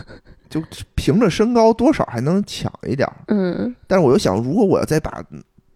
[0.51, 0.61] 就
[0.95, 3.15] 凭着身高多少还能抢一点儿。
[3.29, 5.23] 嗯，但是我又想，如果我要再把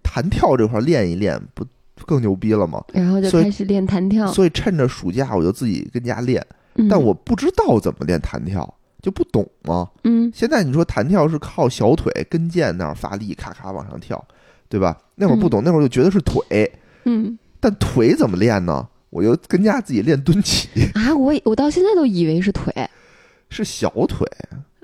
[0.03, 1.65] 弹跳这块练一练，不
[2.05, 2.83] 更牛逼了吗？
[2.93, 4.27] 然后就开始练弹跳。
[4.27, 6.45] 所以趁着暑假，我就自己跟家练。
[6.75, 9.89] 嗯但我不知道怎么练弹跳，就不懂嘛。
[10.03, 14.21] 嗯现在你说弹跳是靠小腿跟腱那儿发力，咔咔往上跳，
[14.67, 14.97] 对吧？
[15.15, 16.69] 那会儿不懂，那会儿就觉得是腿，
[17.05, 18.85] 嗯但腿怎么练呢？
[19.09, 22.73] 我就跟家自己练蹲起，啊，我我到现在都以为是腿。
[23.49, 24.27] 是小腿。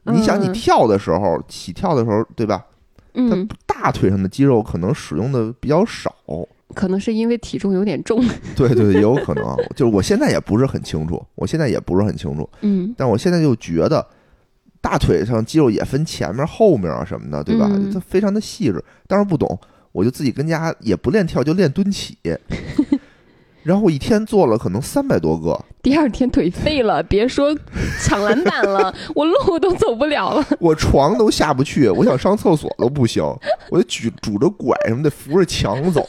[0.04, 2.66] 你想，你嗯跳的时候，起跳的时候，对吧？
[3.14, 6.16] 它嗯，大腿上的肌肉可能使用的比较少。
[6.74, 8.26] 可能是因为体重有点重。
[8.56, 9.56] 对 对对，也有可能啊。
[9.76, 14.06] 就是我现在也不是很清楚， 我现在也不是很清楚，嗯但我现在就觉得
[14.80, 17.68] 大腿上肌肉也分前面、后面啊什么的，对吧？
[17.70, 18.84] 嗯它非常的细致。
[19.06, 19.60] 当然不懂，
[19.92, 22.18] 我就自己跟家也不练跳，就练蹲起。
[23.64, 27.56] 然后我一天做了可能三百多个，第二天腿废了， 别说
[28.04, 30.46] 抢篮板了， 我路都走不了了。
[30.60, 33.24] 我床都下不去，我想上厕所都不行，
[33.70, 36.08] 我就举拄着拐什么的扶着墙走，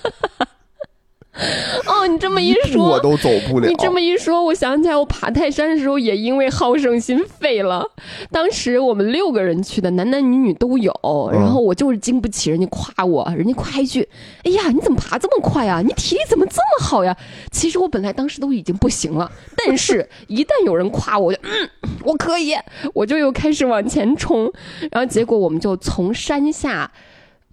[1.89, 3.67] 哦，你这么一说我，都走不了。
[3.67, 7.89] 你这么一说，我想起来，我爬泰山的时候也因为好胜心废了。
[8.31, 10.93] 当时我们六个人去的，男男女女都有。
[11.03, 14.07] 嗯然后我就是经不起人家夸我，人家夸一句
[14.45, 15.81] ：“哎呀，你怎么爬这么快呀？
[15.81, 17.17] 你体力怎么这么好呀？”
[17.51, 21.69] 其实我本来当时都已经不行了，但是一旦有人夸我，我就嗯，
[22.05, 22.55] 我可以，
[22.93, 24.53] 我就又开始往前冲。
[24.91, 26.93] 然后结果我们就从山下。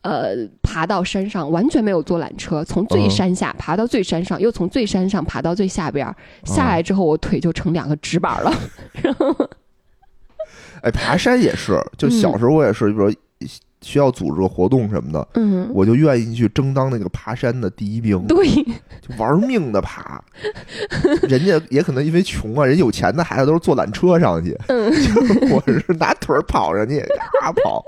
[0.02, 6.16] 呃，爬到山上完全没有坐缆车，从最嗯山下爬到最山上，又从最山上爬到最下边儿。
[6.46, 8.54] 下来之后，我腿就成两个直板了。
[10.82, 13.18] 哎，爬山也是，就小时候我也是，比如说
[13.82, 18.48] 需要组织个活动什么的，嗯，我就愿意去争当那个爬山的第一兵，对，
[19.02, 20.24] 就玩命的爬。
[21.28, 27.06] 人家也可能因为穷啊，人有钱的孩子都是坐缆车上去，嗯， 就我是拿腿跑上去，
[27.42, 27.84] 咔跑。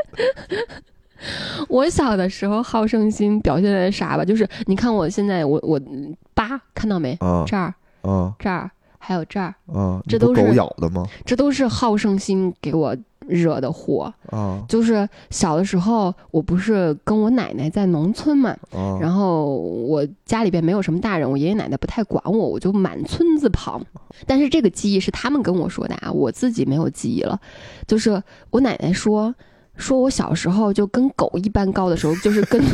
[1.69, 4.25] 我小的时候好胜心表现在啥吧？
[4.25, 7.13] 就是你看我现在我我嗯疤看到没？
[7.19, 8.69] 啊这儿啊这儿
[9.03, 9.99] 还有这儿，啊！
[10.07, 11.03] 这都是狗咬的吗？
[11.25, 12.95] 这都是好胜心给我
[13.27, 14.13] 惹的祸。
[14.29, 18.99] 啊就是小的时候，我不是跟我奶奶在农村嘛，啊！
[19.01, 23.81] 然后我家里边没有什么大人，我爷爷奶奶不太管我，我就满村子跑。
[24.27, 27.39] 但是这个记忆是他们跟我说的啊，我自己没有记忆了。
[27.88, 29.34] 就是我奶奶说，
[29.82, 32.62] 说我小时候就跟狗一般高的时候，就是跟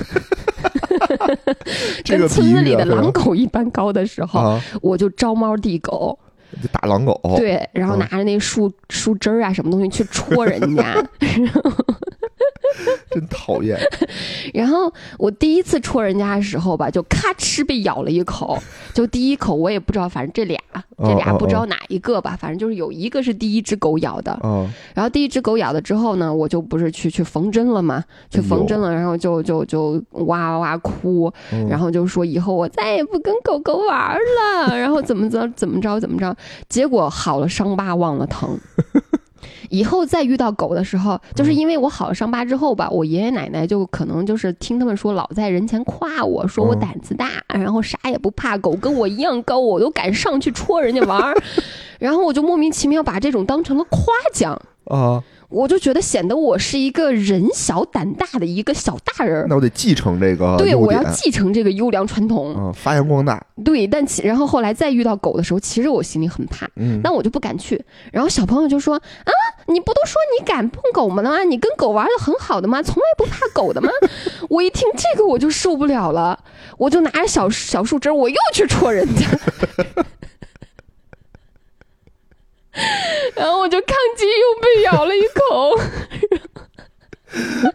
[2.04, 6.18] 这个跟村子里的狼狗一般高的时候，啊，我就招猫递狗，
[6.62, 7.20] 就打狼狗。
[7.38, 10.96] 对，然后嗯拿着那树树枝儿啊什么东西去戳人家。
[13.12, 13.78] 真讨厌。
[14.54, 18.58] 然后我第一次戳人家的时候吧，就咔哧被咬了一口。
[18.94, 20.60] 就第一口我也不知道，反正这俩
[20.98, 24.32] 这俩哦不知道哪一个吧，反正就是有一个是第一只狗咬的。
[24.34, 34.16] 啊然后第一只狗咬了之后呢，我就不是去去缝针了嘛，去缝针了，然后就就就哇哇哇哭，嗯然后就说以后我再也不跟狗狗玩
[34.68, 36.36] 了，然后怎么着怎么着怎么着，
[36.70, 38.58] 结果好了伤疤忘了疼。
[39.70, 46.80] 以后再遇到狗的时候，就是因为我好了伤疤之后吧，我爷爷奶奶就可能就是听他们说，老在人前夸我说我嗯。
[46.80, 51.36] 胆子大，然后啥也不怕，狗跟我一样高，我都敢上去戳人家玩儿，
[52.00, 54.60] 然后我就莫名其妙把这种当成了夸奖。
[54.86, 62.54] 啊，我就觉得显得我是一个人小胆大的一个小大人儿，那我得继承这个对，我要，继承这个优良传统。
[62.58, 67.82] 嗯，发扬光大，对，但其然后后来再遇到狗的时候，其实我心里很怕，嗯，但我就不敢去。
[68.12, 69.32] 然后小朋友就说：“啊，
[69.68, 71.24] 你不都说你敢碰狗吗？
[71.24, 71.44] 吗？
[71.44, 72.84] 你跟狗玩的很好的吗？
[72.84, 73.90] 从来不怕狗的吗？”
[74.50, 76.38] 我一听这个我就受不了了，
[76.78, 79.26] 我就拿着小小树枝儿，我又去戳人家。
[83.36, 85.78] 然后我就抗击，又被咬了一口。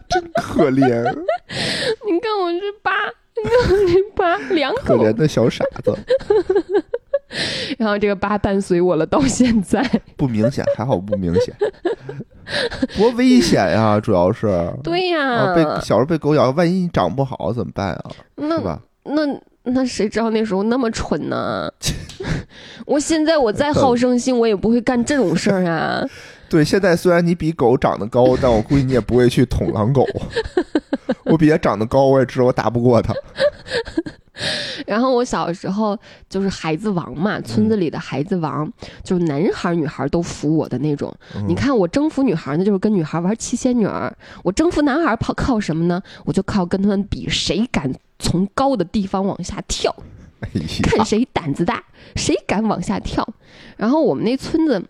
[0.08, 1.02] 真可怜
[2.06, 2.90] 你看我这疤，
[3.36, 4.80] 你看我这疤，两口。
[4.84, 5.94] 可怜的小傻子，
[7.78, 9.82] 然后这个疤伴随我了到现在。
[10.16, 11.54] 不明显，还好不明显，
[12.96, 14.00] 多危险呀！
[14.00, 14.48] 主要是
[14.82, 18.10] 对呀、啊，被小时候被狗咬，万一你长不好怎么办啊？
[18.10, 18.80] 是那吧？
[19.04, 19.26] 那
[19.64, 21.70] 那谁知道那时候那么蠢呢？
[22.86, 26.04] 我现在我再好胜心，我也不会干这种事儿啊。
[26.50, 30.06] 对，现在虽然你比狗长得高，但我估计你也不会去捅狼狗。
[31.24, 33.14] 我比它长得高，我也知道我打不过它。
[34.86, 35.96] 然后我小时候
[36.28, 38.70] 就是孩子王嘛，村子里的孩子王，
[39.04, 41.14] 就是男孩儿女孩儿都服我的那种。
[41.36, 46.02] 嗯你看我征服女孩儿呢，就是跟女孩儿玩七仙女儿；我征服男孩儿靠靠什么呢？
[46.24, 47.90] 我就靠跟他们比谁敢
[48.22, 49.94] 从高的地方往下跳。
[50.40, 50.48] 哎
[50.82, 51.82] 看，谁胆子大，
[52.16, 53.26] 谁敢往下跳。
[53.76, 54.82] 然后我们那村子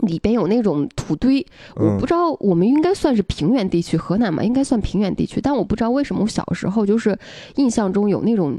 [0.00, 1.44] 里边有那种土堆，
[1.76, 7.16] 我嗯不知道我们应该算是平原地区，河南嘛应该算平原地区，但我不知道为什么我小时候就是
[7.56, 8.58] 印象中有那种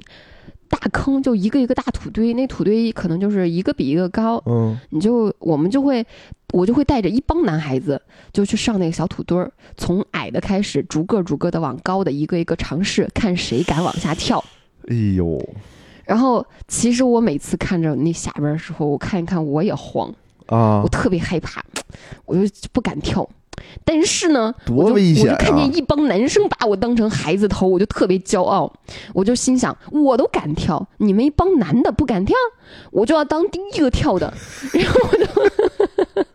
[0.70, 6.06] 大坑，就一个一个大土堆，那土堆可能就是一个比一个高，嗯，你就我们就会。
[6.54, 8.00] 我就会带着一帮男孩子，
[8.32, 14.42] 就去上那个小土堆儿，从矮的开始，逐个逐个的往高的一个一个尝试，看谁敢往下跳。
[14.88, 15.44] 哎呦，
[16.06, 20.14] 然后其实我每次看着那下边的时候，我看一看我也慌，
[20.46, 21.64] 啊我，特别害怕，
[22.26, 23.28] 我就不敢跳。
[23.86, 25.58] 但是呢，我就多危险我就看啊！
[25.58, 28.72] 见一帮男生把我当成孩子头，我就特别骄傲，
[29.14, 32.36] 我就心想，我都敢跳，你们一帮男的不敢跳，
[32.92, 34.34] 我就要当第一个跳的。
[34.74, 36.26] 然后我就，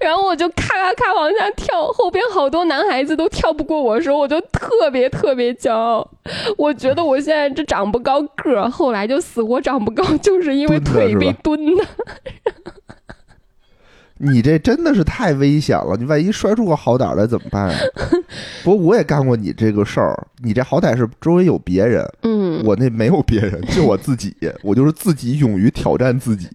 [0.00, 6.08] 然后我就咔咔咔往下跳，后边好多男孩子都跳不过我的时候，我就特别特别骄傲。
[6.56, 11.84] 我觉得我现在这长不高个儿，后来就死活长不高，就是因为腿被蹲的。
[14.18, 17.74] 你这真的是太危险了，你万一摔出个好歹来怎么办啊？
[18.62, 26.48] 不过我也干过你这个事儿，你这好歹是周围有别人，嗯，我那没有别人，就我自己，我就是自己勇于挑战自己。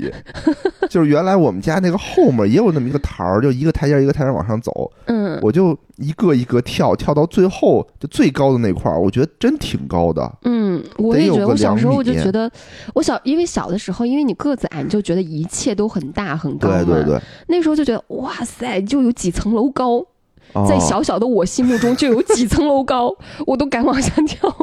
[0.89, 10.31] 就是原来我们家那个后面也有那么一个台儿，就一个台阶一个台阶往上走，嗯，我就一个一个跳，跳到最后就最高的那块儿，我觉得真挺高的。
[10.43, 12.49] 嗯，我也觉得，我小时候我就觉得，
[12.93, 16.69] 我小因为小的时候，因为你个子矮，你就觉得一切都很大很高。
[16.69, 20.05] 对对对，那时候就觉得，哇塞，就有几层楼高，
[20.53, 24.53] 哦在小小的我心目中就有几层楼高， 我都敢往下跳。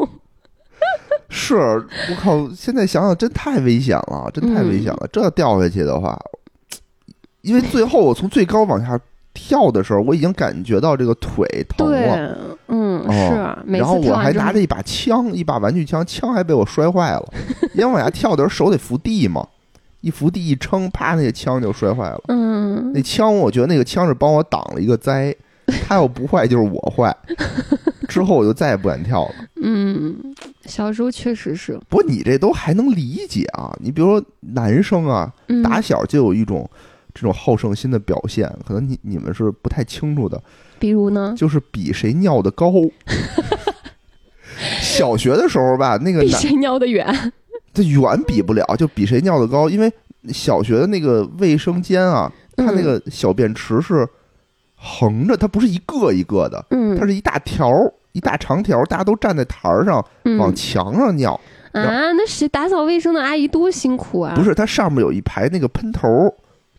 [1.28, 2.48] 是我靠！
[2.54, 5.08] 现在想想真太危险了，真太危险嗯了。
[5.12, 6.16] 这掉下去的话，
[7.42, 8.98] 因为最后我从最高往下
[9.36, 17.32] 跳的时候，我已经感觉到这个腿疼对了。，嗯，哦是，然后我还拿着一把枪，一把玩具枪，枪还被我摔坏了。
[17.74, 19.46] 因为往下跳的时候手得扶地嘛，
[20.00, 22.20] 一扶地一撑，啪，那个枪就摔坏了。
[22.28, 25.34] 嗯那枪，我觉得那个枪是帮我挡了一个灾，
[25.86, 27.14] 它要不坏就是我坏。
[28.08, 29.34] 之后我就再也不敢跳了。
[29.60, 30.16] 嗯，
[30.64, 36.68] 小时候确实是，不过你这都还能理解啊，你比如说男生啊，嗯，打小就有一种
[37.16, 40.38] 这种好胜心的表现，可能你你们是不太清楚的，
[40.78, 42.70] 比如呢，就是比谁尿的高。
[44.80, 47.32] 小学的时候吧，那个比谁尿的远。
[47.72, 49.90] 这远比不了，就比谁尿的高，因为
[50.28, 54.06] 小学的那个卫生间啊，它那个小便池是
[54.74, 61.38] 横着，它不是一个一个的，嗯，它是一大条儿一大长条儿，大家都站在台儿上嗯往墙上尿。
[61.72, 64.34] 啊，那谁打扫卫生的阿姨多辛苦啊！
[64.34, 66.32] 不是，它上面有一排那个喷头儿，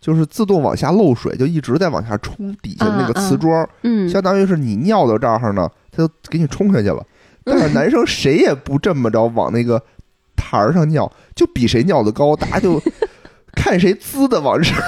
[0.07, 7.05] 就是自动往下漏水，就一直在往下冲底下那个瓷砖，嗯，相当于是你尿到这儿呢，它就给你冲下去了。
[7.43, 9.83] 但是男生谁也不这么着往那个
[10.37, 12.81] 台儿上尿，就比谁尿的高，大家就
[13.53, 14.81] 看谁滋的往上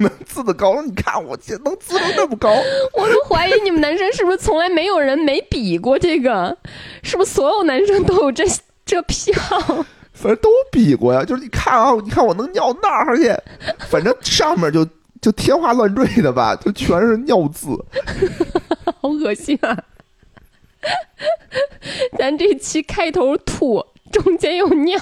[0.00, 0.82] 能滋的高。
[0.82, 2.50] 你看我这能滋成这么高，
[2.92, 6.54] 我都怀疑你们男生是不是从来没有人没比过这个？
[7.02, 8.44] 是不是所有男生都有这
[8.84, 9.82] 这癖好？
[10.18, 11.24] 反正都比过呀。
[11.24, 13.32] 就是你看啊，你看我能尿那儿去，
[13.88, 14.86] 反正上面就
[15.20, 17.68] 就天花乱坠的吧，就全是尿渍。
[19.00, 19.76] 好恶心啊！
[22.18, 24.96] 咱这期开头吐，中间又尿，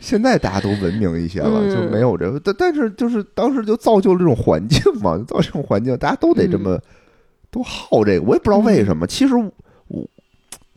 [0.00, 2.40] 现在大家都文明一些了，嗯就没有这个。
[2.40, 6.82] 但但是就是当时就造就了这种环境嘛，造就这种环境，大家都得这么、嗯
[7.50, 8.22] 都好这个。
[8.22, 9.06] 我也不知道为什么。
[9.06, 9.52] 其实我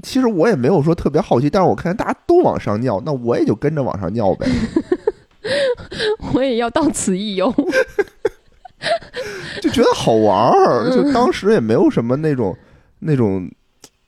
[0.06, 4.47] 其实我也没有说特别好奇，但是我看大家都往上尿，那我也就跟着往上尿呗。
[6.32, 7.51] 我也要到此一游。
[9.62, 12.56] 就觉得好玩儿，嗯就当时也没有什么那种
[12.99, 13.49] 那种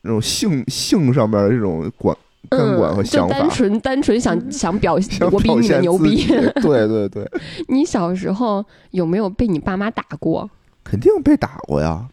[0.03, 2.15] 那种性性上面的这种管
[2.51, 6.27] 监管和嗯，就想法单，纯单纯想想表 现我比你牛逼。
[6.61, 7.27] 对对对，
[7.69, 10.47] 你小时候有没有被你爸妈打过？
[10.83, 12.07] 肯定被打过呀，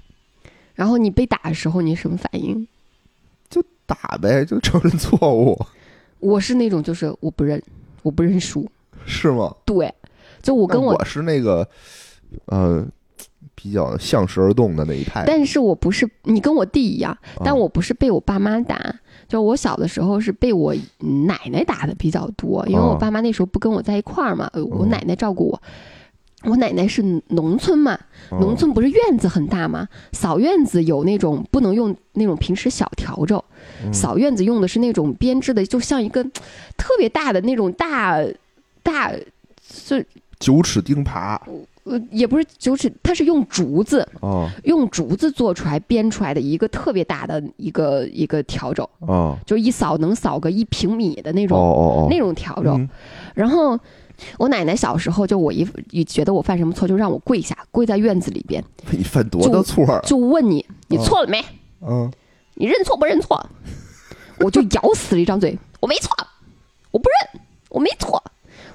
[0.74, 2.66] 然后你被打的时候，你什么反应？
[3.86, 5.58] 就打呗，就承认错误，
[6.20, 7.62] 我是那种就是我不认，
[8.02, 8.68] 我不认输。
[9.06, 9.54] 是吗？
[9.66, 9.92] 对，
[10.42, 11.68] 就我跟我，我是那个
[12.46, 12.86] 呃
[13.54, 18.94] 比较向时而动的那一派，但是我不是你跟我弟一样，但啊我不是被我爸妈打，
[19.28, 20.74] 就我小的时候是被我
[21.26, 25.62] 奶奶打的比较多，因为我哦爸妈那时候不跟我在一块儿嘛，呃我哦奶奶照顾我。
[26.44, 27.98] 我奶奶是农村嘛，
[28.30, 29.88] 嗯农村不是院子很大吗？
[30.12, 33.42] 扫院子有那种不能用那种平时小笤帚，
[33.84, 36.22] 嗯扫院子用的是那种编织的，就像一个
[36.76, 38.22] 特别大的那种大
[38.82, 39.12] 大，
[39.66, 40.06] 是
[40.38, 41.38] 九齿钉耙
[41.84, 52.70] 呃也不是九尺，它是用竹子哦用竹子做出来编出来的一个特别大的一个一个笤帚，哦就一扫能扫个一平米的那哦种、哦哦，那种笤帚。
[52.70, 52.88] 嗯
[53.34, 53.78] 然后
[54.38, 60.00] 我奶奶小时候就我一一觉得我犯什么错，就让我跪下，跪在院子里边， 你犯多大错儿？
[60.06, 61.44] 就问你你哦错了没？
[61.82, 62.10] 嗯，
[62.54, 63.44] 你认错不认错？
[64.40, 66.10] 我就咬死了一张嘴，我没错，
[66.92, 68.22] 我不认，我没错。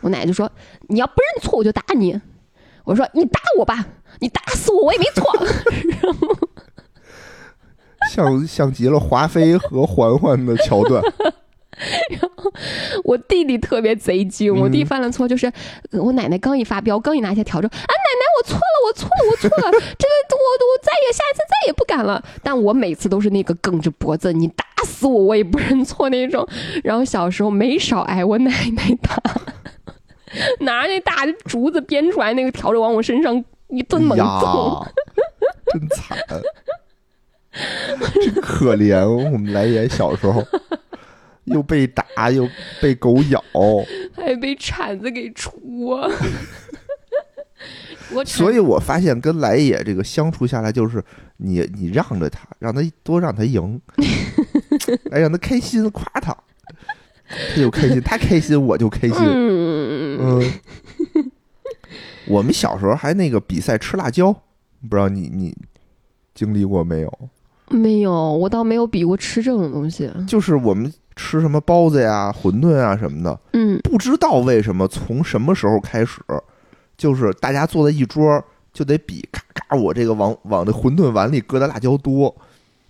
[0.01, 0.49] 我奶奶就说
[0.87, 2.19] ：“你要不认错，我就打你。”
[2.89, 3.85] 我说：“你打我吧，
[4.19, 5.23] 你打死我，我也没错。
[8.11, 10.99] 像像极了华妃和嬛嬛的桥段，”
[12.09, 12.51] 然后
[13.03, 15.45] 我弟弟特别贼精，我弟嗯犯了错就是，
[15.91, 22.23] 呃我奶奶刚一发飙，刚一拿下笤帚，啊，奶奶我错了，我错了，我错了， 这个我我再也下一次再也不敢了。
[22.41, 26.47] 但我每次都是那个梗着脖子，你打死我我也不认错那种。
[26.83, 29.21] 然后小时候没少挨我奶奶打，
[30.61, 34.85] 拿着那大竹子编出来那个笤帚往我身上一顿猛揍。
[35.71, 36.17] 真惨，
[38.21, 39.07] 真可怜。
[39.07, 40.43] 我们来也小时候
[41.43, 42.49] 又被打，又
[42.81, 43.43] 被狗咬，
[44.15, 45.51] 还被铲子给戳。
[48.11, 51.03] 我所以我发现跟来也这个相处下来，就是
[51.37, 53.79] 你你让着他，让他多让他赢，
[55.11, 56.35] 哎，让他开心，夸他，
[57.29, 59.17] 他就开心， 他开心我就开心。
[59.19, 61.31] 嗯，嗯，
[62.27, 64.33] 我们小时候还那个比赛吃辣椒，
[64.89, 65.55] 不知道你你
[66.33, 67.29] 经历过没有？
[67.69, 70.11] 没有，我倒没有比过吃这种东西。
[70.27, 76.19] 就是我们吃什么包子呀、馄饨啊什么的，嗯，不知道为什么从什么时候开始，
[76.97, 82.35] 就是大家坐在一桌就得比，咔咔，我这个往往那馄饨碗里搁的辣椒多。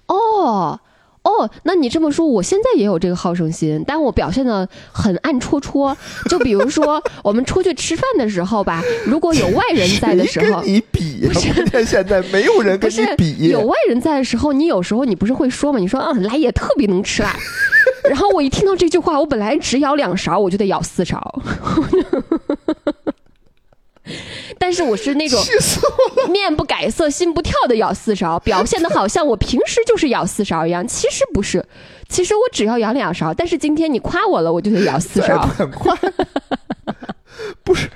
[0.07, 0.79] 哦。
[1.21, 5.95] 哦，那你这么说，我现在也有这个好胜心，但我表现的很暗戳戳。
[6.29, 11.29] 就比如说，我们出去吃饭的时候吧，如果有外人在的时候你比呀？
[11.31, 13.49] 不是现在没有人跟你比。
[13.49, 15.79] 有外人在的时候，你有时候你不是会说吗？
[15.79, 17.35] 你说啊，来也特别能吃辣。
[18.09, 21.41] 然后我一听到这句话，我本来只舀两勺，我就得舀四勺。
[24.57, 25.41] 但是我是那种！
[26.29, 31.65] 面不改色心不跳的舀四勺，表现的好像我平时就是舀四勺一样，其实不是，
[32.07, 35.97] 其实我只要舀两勺，但是今天你夸我了，我就得舀四勺 夸。
[37.63, 37.89] 不是，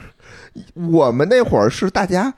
[0.73, 2.33] 我们那会儿是大家，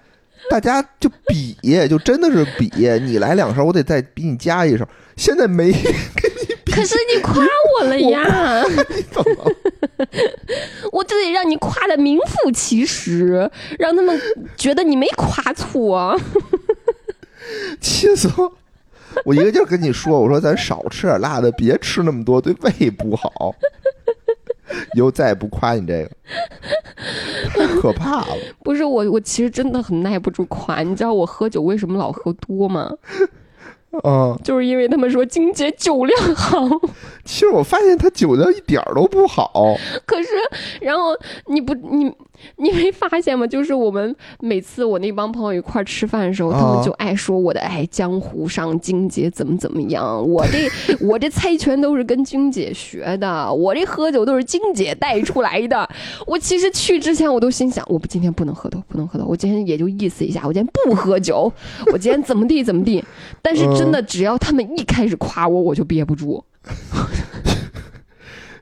[0.49, 1.55] 大家就比，
[1.88, 2.71] 就真的是比，
[3.01, 4.88] 你来两勺，我得再比你加一勺。
[5.15, 5.71] 现在没
[6.76, 7.45] 可是你夸
[7.80, 8.63] 我了呀，
[9.11, 9.51] 怎么？
[10.91, 13.49] 我就得让你夸的名副其实，
[13.80, 14.19] 让他们
[14.57, 16.19] 觉得你没夸错。
[17.80, 18.51] 气死我！
[19.23, 23.55] 我一个劲儿跟你说，我说咱少吃点辣的，别吃那么多，对胃不好。
[24.95, 26.11] 以后再也不夸你这个，
[27.49, 28.36] 太可怕了。
[28.63, 30.82] 不是我，我其实真的很耐不住夸。
[30.82, 32.91] 你知道我喝酒为什么老喝多吗？
[34.03, 36.67] 啊，就是因为他们说金姐酒量好。
[37.23, 39.75] 其实我发现她酒量一点儿都不好。
[40.05, 40.29] 可是，
[40.81, 41.15] 然后
[41.47, 42.11] 你不你
[42.57, 43.45] 你没发现吗？
[43.47, 50.69] 就是我们每次我那帮朋友一块儿吃饭的时候，啊他们就爱说我的哎江湖上金姐怎么怎么样，我这
[50.99, 55.88] 我这猜拳都是跟金姐学的，我这喝酒都是金姐带出来的。
[56.25, 61.51] 我其实去之前我都心想，我不今天不能喝多，不能喝多，我今天也就意思一下，我今天不喝酒，
[61.91, 63.03] 我今天怎么地怎么地。
[63.41, 66.43] 但是真的，只要他们一开始夸我，我就憋不住。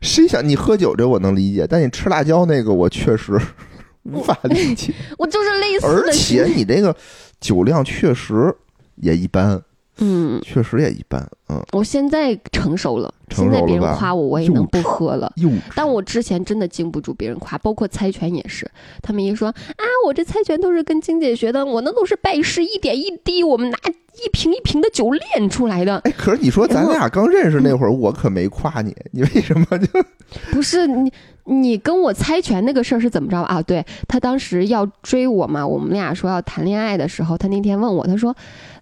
[0.04, 3.40] 谁想你喝酒这我能理解，但你吃辣椒那个我确实
[4.04, 4.94] 无法理解。
[5.18, 6.96] 我就是类似而且你这个
[7.40, 8.54] 酒量确实
[8.98, 9.60] 也一般，
[9.98, 10.40] 嗯。
[10.44, 11.26] 确实也一般。
[11.50, 15.32] 嗯，我现在成熟了，成熟了现在别人夸我，我也能不喝了。
[15.76, 18.70] 但我之前真的经不住别人夸，包括猜拳也是，
[19.02, 25.98] 他们一说啊，我这猜拳都是跟金姐学的，我那都是拜师一点一滴，我们拿一瓶一瓶的酒练出来的。
[26.06, 29.88] 哎，可是你说咱俩刚认识那会儿，我可没夸你，你为什么就
[30.52, 31.12] 不是你，
[31.46, 33.62] 你跟我猜拳那个事儿是怎么着啊？
[33.62, 38.36] 对他当时要追我嘛，我们俩说要谈恋爱的时候，他那天问我，他说，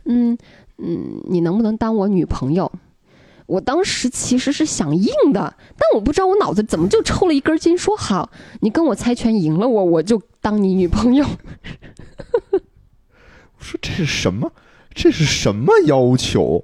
[0.05, 0.37] 嗯
[0.81, 2.71] 嗯，你能不能当我女朋友？
[3.47, 11.25] 我当时其实是想硬的，但我不知道我脑子怎么就抽了一根筋，说好，你跟我猜拳赢了我，我就当你女朋友。
[12.53, 12.59] 我
[13.59, 14.51] 说这是什么？
[14.93, 16.63] 这是什么要求？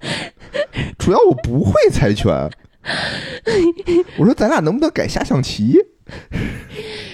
[0.98, 2.50] 主要我不会猜拳。
[4.18, 5.78] 我说咱俩能不能改下象棋？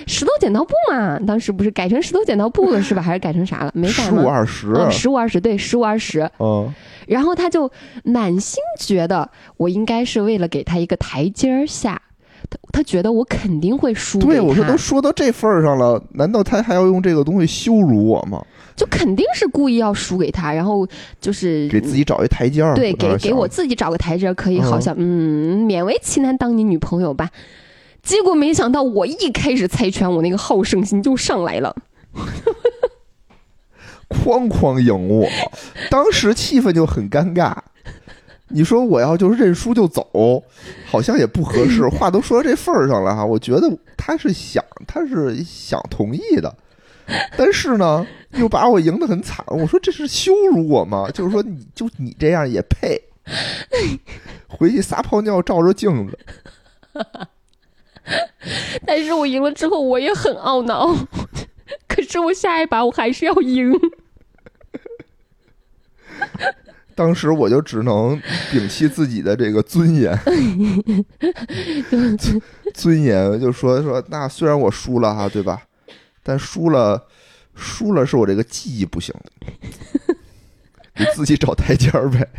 [0.06, 3.02] 石头剪刀布嘛，当时不是改成石头剪刀布了是吧？
[3.02, 3.72] 还是改成啥了？
[3.74, 4.28] 没改十五？
[4.28, 4.68] 二十。
[4.74, 6.30] 哦，十五二十，对，十五二十。
[6.40, 6.72] 嗯，
[7.08, 7.72] 然后他就
[8.04, 12.02] 满心觉得我应该是为了给他一个台阶儿下，
[12.50, 18.44] 他他觉得我肯定会输给对，我说都说到这份儿上了，难道他还要用这个东西羞辱我吗？
[18.76, 20.88] 就肯定是故意要输给他，然后
[21.22, 22.74] 就是给自己找一台阶儿。
[22.74, 27.30] 对给给我自己找个台阶儿，可以嗯好像嗯勉为其难当你女朋友吧。
[28.02, 31.76] 结果没想到我一开始猜拳，我那个好胜心就上来了。
[34.14, 35.28] 哐哐赢我，
[35.90, 37.56] 当时气氛就很尴尬。
[38.50, 40.44] 你说我要就是认输就走，
[40.86, 41.88] 好像也不合适。
[41.88, 46.56] 话都说到这份儿上了哈，我觉得他是想，他是想同意的，
[47.36, 49.44] 但是呢，又把我赢得很惨。
[49.48, 51.10] 我说这是羞辱我吗？
[51.12, 53.02] 就是说你就你这样也配？
[54.48, 56.20] 回去撒泡尿照照镜子，
[58.86, 60.94] 但是我赢了之后，我也很懊恼。
[61.88, 63.74] 可是我下一把我还是要赢。
[66.96, 68.22] 当时我就只能
[68.52, 70.16] 摒弃自己的这个尊严，
[71.90, 72.18] 尊
[72.74, 75.60] 尊严就说说，那虽然我输了哈，对吧？
[76.22, 77.04] 但输了，
[77.56, 79.14] 输了是我这个记忆不行，
[80.94, 82.30] 给自己找台阶儿呗。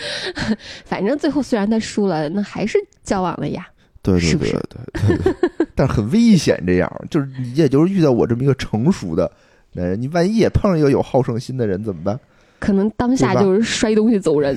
[0.84, 3.66] 反正最后虽然他输了，那还是交往了呀。
[4.02, 5.34] 对对对
[5.74, 9.30] 但是很危险，这样就是你也就是遇到我这么一个成熟的
[9.72, 12.20] 男人，你万一也碰上一个有好胜心的人怎么办？
[12.58, 14.56] 可能当下就是摔东西走人，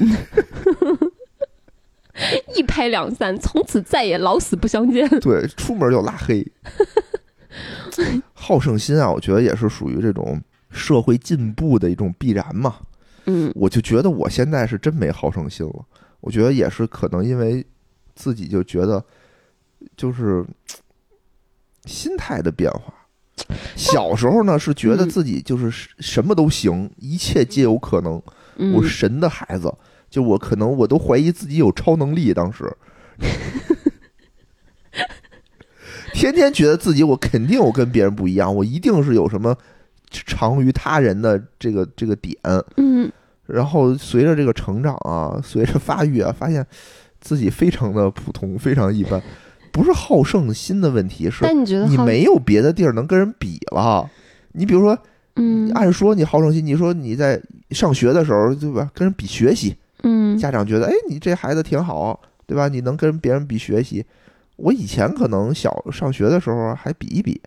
[2.55, 5.07] 一拍两散，从此再也老死不相见。
[5.19, 6.45] 对，出门就拉黑。
[8.33, 12.77] 好胜心啊，我觉得也是属于这种社会进步的一种必然嘛。
[13.25, 15.85] 嗯我就觉得我现在是真没好胜心了。
[16.21, 17.65] 我觉得也是可能因为
[18.15, 19.03] 自己就觉得
[19.95, 20.45] 就是
[21.85, 22.93] 心态的变化。
[23.75, 28.21] 小时候呢是觉得嗯自己就是什么都行，一切皆有可能。
[28.57, 29.73] 嗯我神的孩子，
[30.09, 32.71] 就我可能我都怀疑自己有超能力，当时。
[36.13, 39.55] 天天觉得自己我肯定我跟别人不一样，我一定是有什么
[40.09, 42.35] 长于他人的这个这个点。
[42.77, 43.11] 嗯
[43.47, 46.65] 然后随着这个成长啊，随着发育啊，发现
[47.19, 49.21] 自己非常的普通，非常一般。
[49.71, 54.09] 不是好胜心的问题，是但你觉得你没有别的地儿能跟人比了。
[54.53, 54.97] 你比如说，
[55.35, 58.89] 嗯按说你好胜心，你说你在上学的时候，对吧？
[58.93, 62.67] 跟人比学习，嗯家长觉得，哎，你这孩子挺好，对吧？
[62.67, 64.05] 你能跟别人比学习。
[64.57, 67.41] 我以前可能小上学的时候还比一比，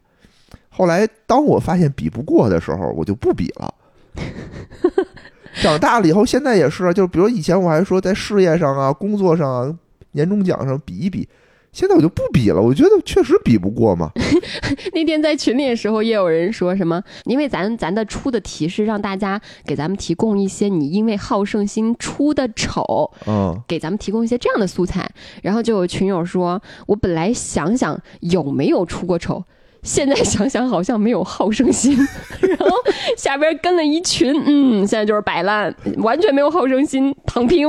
[0.70, 3.72] 后来当我发现比不过的时候，我就不比了。
[5.62, 9.78] 长大了以后，现在也是，就比如以前我还说在事业上啊、工作上啊、
[10.12, 11.28] 年终奖上比一比，
[11.74, 12.62] 现在我就不比了。
[12.62, 14.10] 我觉得确实比不过嘛。
[14.94, 25.10] 那天在群里的时候，也有人说什么，因为咱咱的出的题是让大家给咱们提供一些你因为好胜心出的丑，嗯，给咱们提供一些这样的素材。
[25.42, 29.42] 然后就有群友说，我本来想想有没有出过丑，
[29.85, 31.97] 现在想想好像没有好胜心，
[32.41, 32.76] 然后
[33.16, 37.68] 下边跟了一群，嗯，现在就是摆烂，完全没有好胜心，躺平，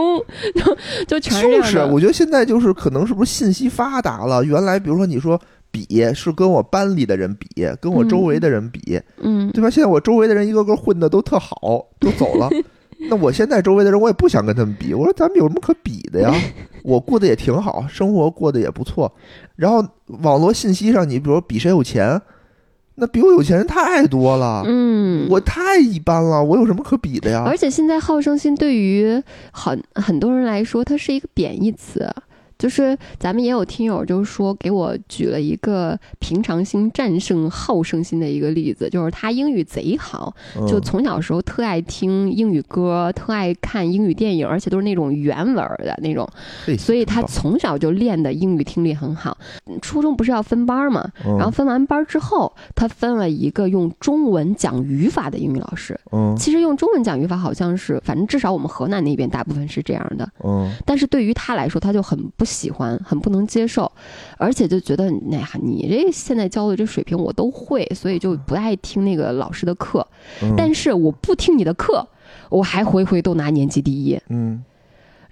[0.55, 4.43] 就 就全是这就是，我觉得现在就是可能是不是信息发达了？
[4.43, 5.39] 原来比如说你说
[5.69, 7.47] 比是跟我班里的人比，
[7.81, 9.69] 跟我周围的人比，嗯，对吧？
[9.69, 12.49] 现在我周围的人一个个混的都特好，都走了。
[13.09, 14.93] 那我现在周围的人，我也不想跟他们比。
[14.93, 16.33] 我说咱们有什么可比的呀？
[16.83, 19.11] 我过得也挺好，生活过得也不错。
[19.55, 19.83] 然后
[20.21, 22.21] 网络信息上，你比如比谁有钱，
[22.95, 27.43] 那比我有钱人太多了，嗯，我太一般了，我有什么可比的呀？
[27.45, 32.07] 而且现在好胜心对于很很多人来说，它是一个贬义词。
[32.57, 46.27] 就是咱们也有听友就是说给我举了一个平常心战胜好胜心的一个例子，就是他英语贼好，嗯就从小时候特爱听英语歌，特爱看英语电影，而且都是那种原文的那种，
[46.77, 49.37] 所以他从小就练的英语听力很好。
[49.67, 55.99] 嗯初中不是要分班儿嘛，嗯然后分完班儿之后，他分了一个用中文讲语法的英语老师。
[56.11, 60.27] 嗯其实用中文讲语法好像是，反正至少我们河南那边大部分是这样的。
[60.43, 63.91] 嗯但是对于他来说，他就很不喜欢，很不能接受，
[64.37, 70.07] 而且就觉得，哎呀，你这现在教的这水平我都会，所以就不爱听那个老师的课。
[70.43, 72.07] 嗯，但是我不听你的课，
[72.49, 74.19] 我还回回都拿年级第一。
[74.29, 74.63] 嗯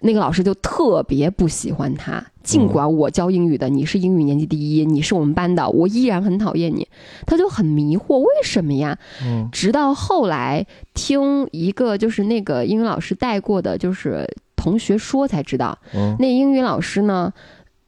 [0.06, 6.86] 那个老师就特别不喜欢他，尽管我教英语的，你是英语年级第一，你是我们班的，我依然很讨厌你。
[7.26, 9.00] 他就很迷惑，为什么呀？
[9.24, 14.28] 嗯直到后来听一个就是那个英语老师带过的，就是
[14.64, 17.34] 同学说才知道，嗯那英语老师呢，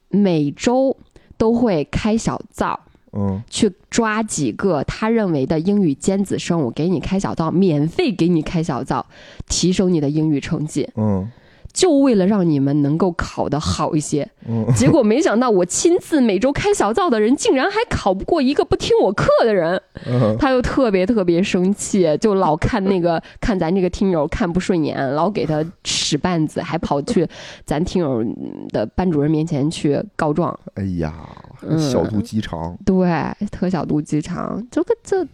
[0.10, 0.98] 每周
[1.38, 2.80] 都会开小灶。
[3.18, 9.06] 嗯去抓几个他认为的英语尖子生，我给你开小灶，免费给你开小灶，
[9.48, 11.26] 提升你的英语成绩，嗯
[11.72, 14.30] 就为了让你们能够考得好一些。
[14.48, 19.82] 嗯结果没想到，我亲自每周开小灶的人，竟然还考不过一个不听我课的人。
[20.06, 25.64] 嗯他又特别特别生气，就老看那个看咱这个听友看不顺眼，老给他
[26.06, 27.28] 使绊子，还跑去
[27.66, 28.24] 咱听友
[28.70, 30.58] 的班主任面前去告状。
[30.76, 31.14] 哎呀，
[31.62, 33.10] 嗯小肚鸡肠，对，
[33.50, 35.26] 特小肚鸡肠，就就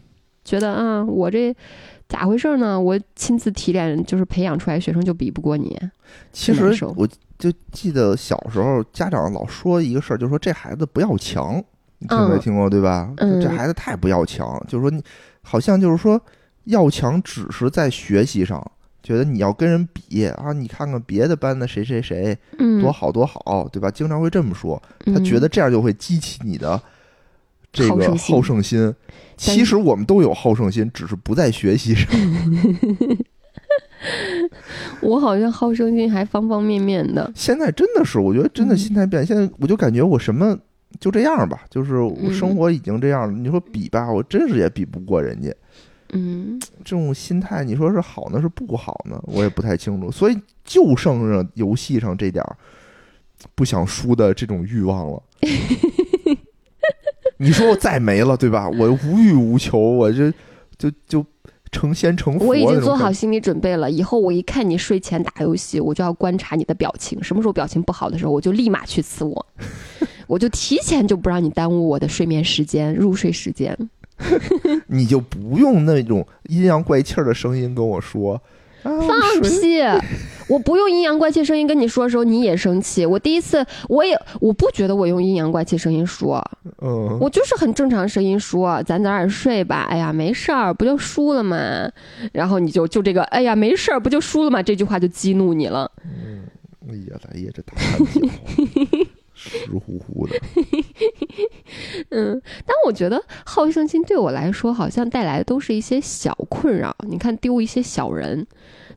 [0.45, 1.53] 觉得啊、我这
[2.07, 2.79] 咋回事呢？
[2.79, 5.77] 我亲自提炼，就是培养出来学生就比不过你。
[6.31, 7.07] 其实我
[7.37, 11.61] 就记得小时候家长老说一个事儿，就说这孩子不要强，
[11.99, 13.13] 你听没嗯听过对吧？
[13.17, 15.03] 这嗯孩子太不要强，就是说你
[15.41, 16.19] 好像就是说
[16.65, 18.71] 要强只是在学习上，
[19.03, 23.89] 觉得你要跟人比啊，你看看别的班的谁谁谁嗯，多好多好，对吧？
[23.89, 26.79] 经常会这么说，他嗯觉得这样就会激起你的
[27.71, 28.93] 这个好胜心
[29.37, 32.07] 其实我们都有好胜心，只是不在学习上。
[35.01, 37.31] 我好像好胜心还方方面面的。
[37.35, 39.25] 现在真的是，我觉得真的嗯心态变。
[39.25, 40.57] 现在我就感觉我什么
[40.99, 43.37] 就这样吧，就是我嗯生活已经这样了。
[43.37, 45.51] 你说比吧，我真是也比不过人家。
[46.13, 49.21] 嗯，这种心态，你说是好呢，是不好呢？
[49.27, 50.11] 我也不太清楚。
[50.11, 52.55] 所以就剩着游戏上这点儿
[53.55, 55.23] 不想输的这种欲望了。
[57.37, 58.69] 你说我再没了，对吧？
[58.69, 60.31] 我无欲无求，我就
[60.77, 61.25] 就就
[61.71, 63.89] 成仙成佛我已经做好心理准备了。
[63.89, 69.45] 以后我一看你睡前打游戏，我就要观察你的表情，什么时候表情不好的时候，我就立马去刺我，
[70.27, 73.75] 我就提前就不让你耽误我的睡眠时间、入睡时间。
[74.87, 78.41] 你就不用那种阴阳怪气儿的声音跟我说。
[78.83, 79.79] 啊、放屁！
[80.47, 83.05] 我不用阴阳怪气声音跟你说的时候，你也生气。
[83.05, 86.43] 我第一次，我也我不觉得我用阴阳怪气声音说，
[86.81, 89.85] 嗯，我就是很正常声音说，咱早点睡吧。
[89.87, 91.87] 哎呀，没事儿，不就输了吗？
[92.33, 94.63] 然后你就就这个，哎呀，没事儿，不就输了吗？
[94.63, 95.91] 这句话就激怒你了。
[96.03, 96.41] 嗯
[96.89, 97.73] 哎呀，来呀，这大
[99.35, 100.35] 湿乎乎的。
[102.09, 106.95] 嗯，但我觉得好胜心对我来说，好像带来的都是一些小困扰。
[107.07, 108.45] 你看，丢一些小人，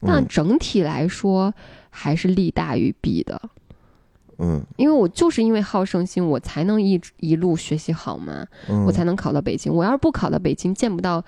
[0.01, 1.53] 但嗯整体来说
[1.91, 3.41] 还是利大于弊的。
[4.39, 9.73] 嗯因为我就是因为好胜心，我才能一直一路学习好嘛，嗯，我才能考到北京。
[9.73, 11.25] 我要是不考到北京，见不到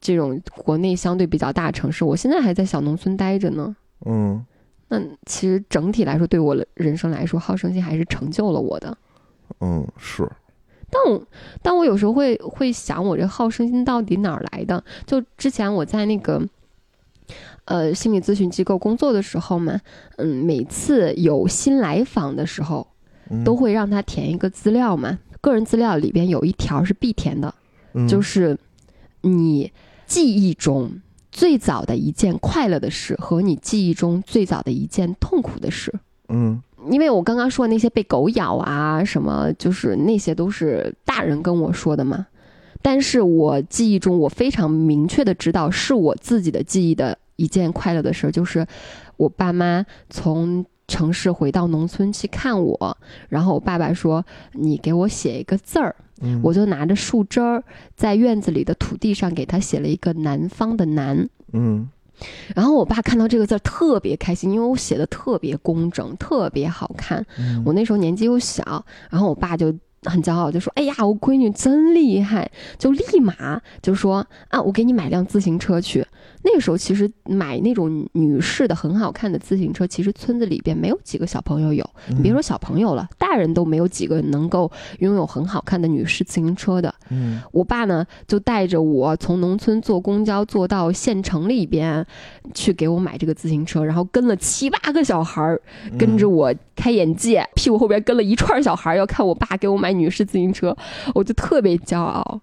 [0.00, 3.74] 这种国内相对比较大城市，我现在还在小农村待着呢。
[4.04, 4.44] 嗯
[4.92, 8.98] 那其实整体来说，对我人生来说，好胜心还是成就了我的。
[9.60, 10.28] 嗯是，
[10.90, 11.22] 但我
[11.62, 14.82] 但我有时候会会想，我这好胜心到底哪儿来的？
[15.06, 16.42] 就之前我在那个
[17.64, 19.80] 呃心理咨询机构工作的时候嘛，
[20.16, 22.86] 嗯，每次有新来访的时候，
[23.30, 25.18] 嗯都会让他填一个资料嘛。
[25.40, 27.54] 个人资料里边有一条是必填的，
[27.94, 28.58] 嗯就是
[29.22, 29.72] 你
[30.06, 35.94] 记忆中最早的一件快乐的事和你记忆中最早的一件痛苦的事。
[36.28, 42.26] 嗯因为我刚刚说的那些被狗咬啊什么，就是那些都是大人跟我说的嘛。
[42.82, 48.66] 但是我记忆中，我非常明确的知道是我自己的记忆的一件快乐的事儿，就是
[49.16, 52.96] 我爸妈从城市回到农村去看我，
[53.28, 54.24] 然后我爸爸说
[54.54, 57.64] ：“你给我写一个字儿。”嗯我就拿着树枝儿
[57.96, 61.28] 在院子里的土地上给他写了一个南方的南。
[61.52, 61.88] 嗯
[62.54, 67.24] 然后我爸看到这个字儿特别开心，因为我写的特别工整，特别好看。
[67.38, 76.06] 嗯我那时候年纪又小，然后我爸就很骄傲，就说：“哎呀，我闺女真厉害！”就立马就说：“啊，我给你买辆自行车去。”
[76.42, 84.70] 那个时候其实买那种女士的很好看的自行车，其实村子里边没有几个小朋友有，嗯你别说小朋友了，大人都没有几个能够
[85.00, 86.94] 拥有很好看的女士自行车的。
[87.10, 92.06] 嗯我爸呢就带着我从农村坐公交坐到县城里边，
[92.54, 95.60] 去给我买这个自行车，然后跟了七八个小孩儿
[95.90, 100.76] 嗯跟着我开眼界，屁股后边跟了一串小孩儿要看我爸给我买女士自行车，
[101.14, 102.40] 我就特别骄傲。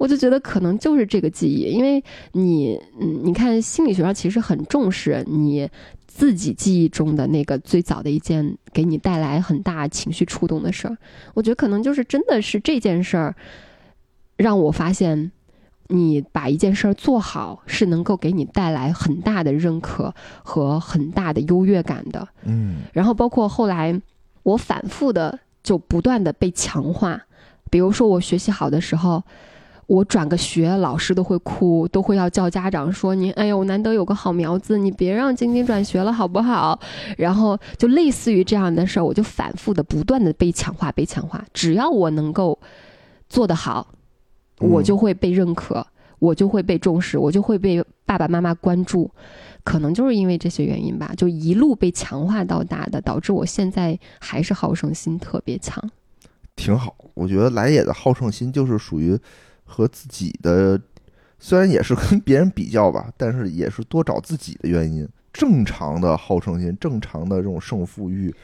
[0.00, 5.68] 我就觉得可能就是这个记忆，因为你，嗯，你看心理学上其实很重视你
[6.06, 10.96] 自己记忆中的那个最早的一件给你带来很大情绪触动的事儿。
[11.34, 13.36] 我觉得可能就是真的是这件事儿，
[14.38, 15.30] 让我发现，
[15.88, 22.26] 你把一件事儿做好是能够给你带来很大的认可和很大的优越感的。
[22.44, 24.00] 嗯然后包括后来
[24.44, 27.20] 我反复的就不断的被强化，
[27.70, 29.22] 比如说我学习好的时候。
[29.90, 36.78] 我转个学，老师都会哭，都会要叫家长说你，哎呦，难得有个好苗子，你别让晶晶转学了，好不好？
[37.18, 41.44] 然后就类似于这样的事儿，我就反复的、不断的被强化、被强化。
[41.52, 42.56] 只要我能够
[43.28, 43.88] 做得好，
[44.60, 45.84] 嗯我就会被认可，
[46.20, 49.10] 我就会被重视，我就会被爸爸妈妈关注。
[49.64, 55.82] 可能就是因为这些原因吧，就一路被强化到大的，导致我现在还是好胜心特别强。
[56.54, 56.94] 挺好。
[57.14, 59.18] 我觉得来也的好胜心就是属于
[59.70, 60.80] 和自己的，
[61.38, 65.08] 虽然也是跟别人比较吧，但是也是多找自己的原因。
[65.32, 68.34] 正常的好胜心，正常的这种胜负欲，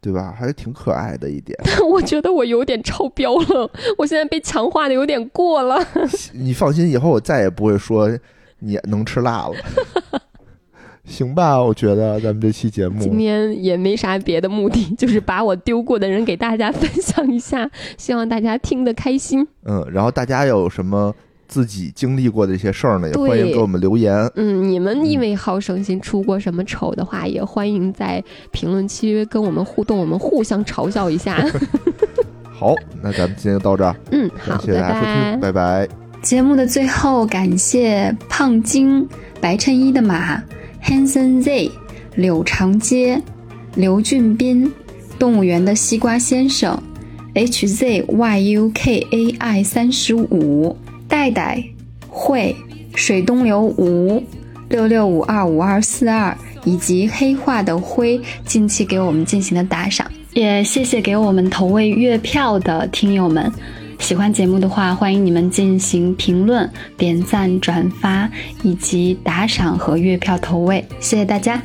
[0.00, 0.34] 对吧？
[0.36, 1.56] 还是挺可爱的一点。
[1.88, 5.78] 我觉得我有点超标了，我现在被强化的有点过了。
[6.34, 8.10] 你放心，以后我再也不会说
[8.58, 9.54] 你能吃辣了。
[11.04, 19.46] 行吧，我觉得咱们这期节目今，天也没啥别的目的， 就是把我丢过的人给大家分享一下， 希望大家听得开心。
[19.64, 21.12] 嗯，然后大家有什么
[21.48, 24.14] 自己经历过的一些事儿呢，也欢迎给我们留言。
[24.36, 28.22] 嗯，你们因为好胜心出过什么丑的话，也欢迎在
[28.52, 31.36] 评论区跟我们互动，我们互相嘲笑一下。
[32.46, 35.88] 好，那咱们今天就到这儿，嗯，好，谢谢大家收听，拜拜。
[36.22, 39.04] 节目的最后，感谢胖金、
[39.40, 40.40] 白衬衣的马、
[40.82, 41.70] Hanson Z、
[42.16, 43.20] 柳长街、
[43.74, 44.70] 刘俊斌、
[45.18, 46.82] 动物园的西瓜先生、
[47.34, 48.04] HZYUKAI
[49.64, 50.76] 三十五、
[51.08, 51.64] 戴戴、
[52.08, 52.54] 慧、
[52.94, 54.22] 水东流吴、
[54.68, 63.50] 六六五二五二四二以及黑化的灰近期给我们进行的打赏，也谢谢给我们投喂月票的听友们。
[64.02, 68.28] 喜欢节目的话，欢迎你们进行评论、点赞、转发
[68.64, 71.62] 以及打赏和月票投喂，谢谢大家。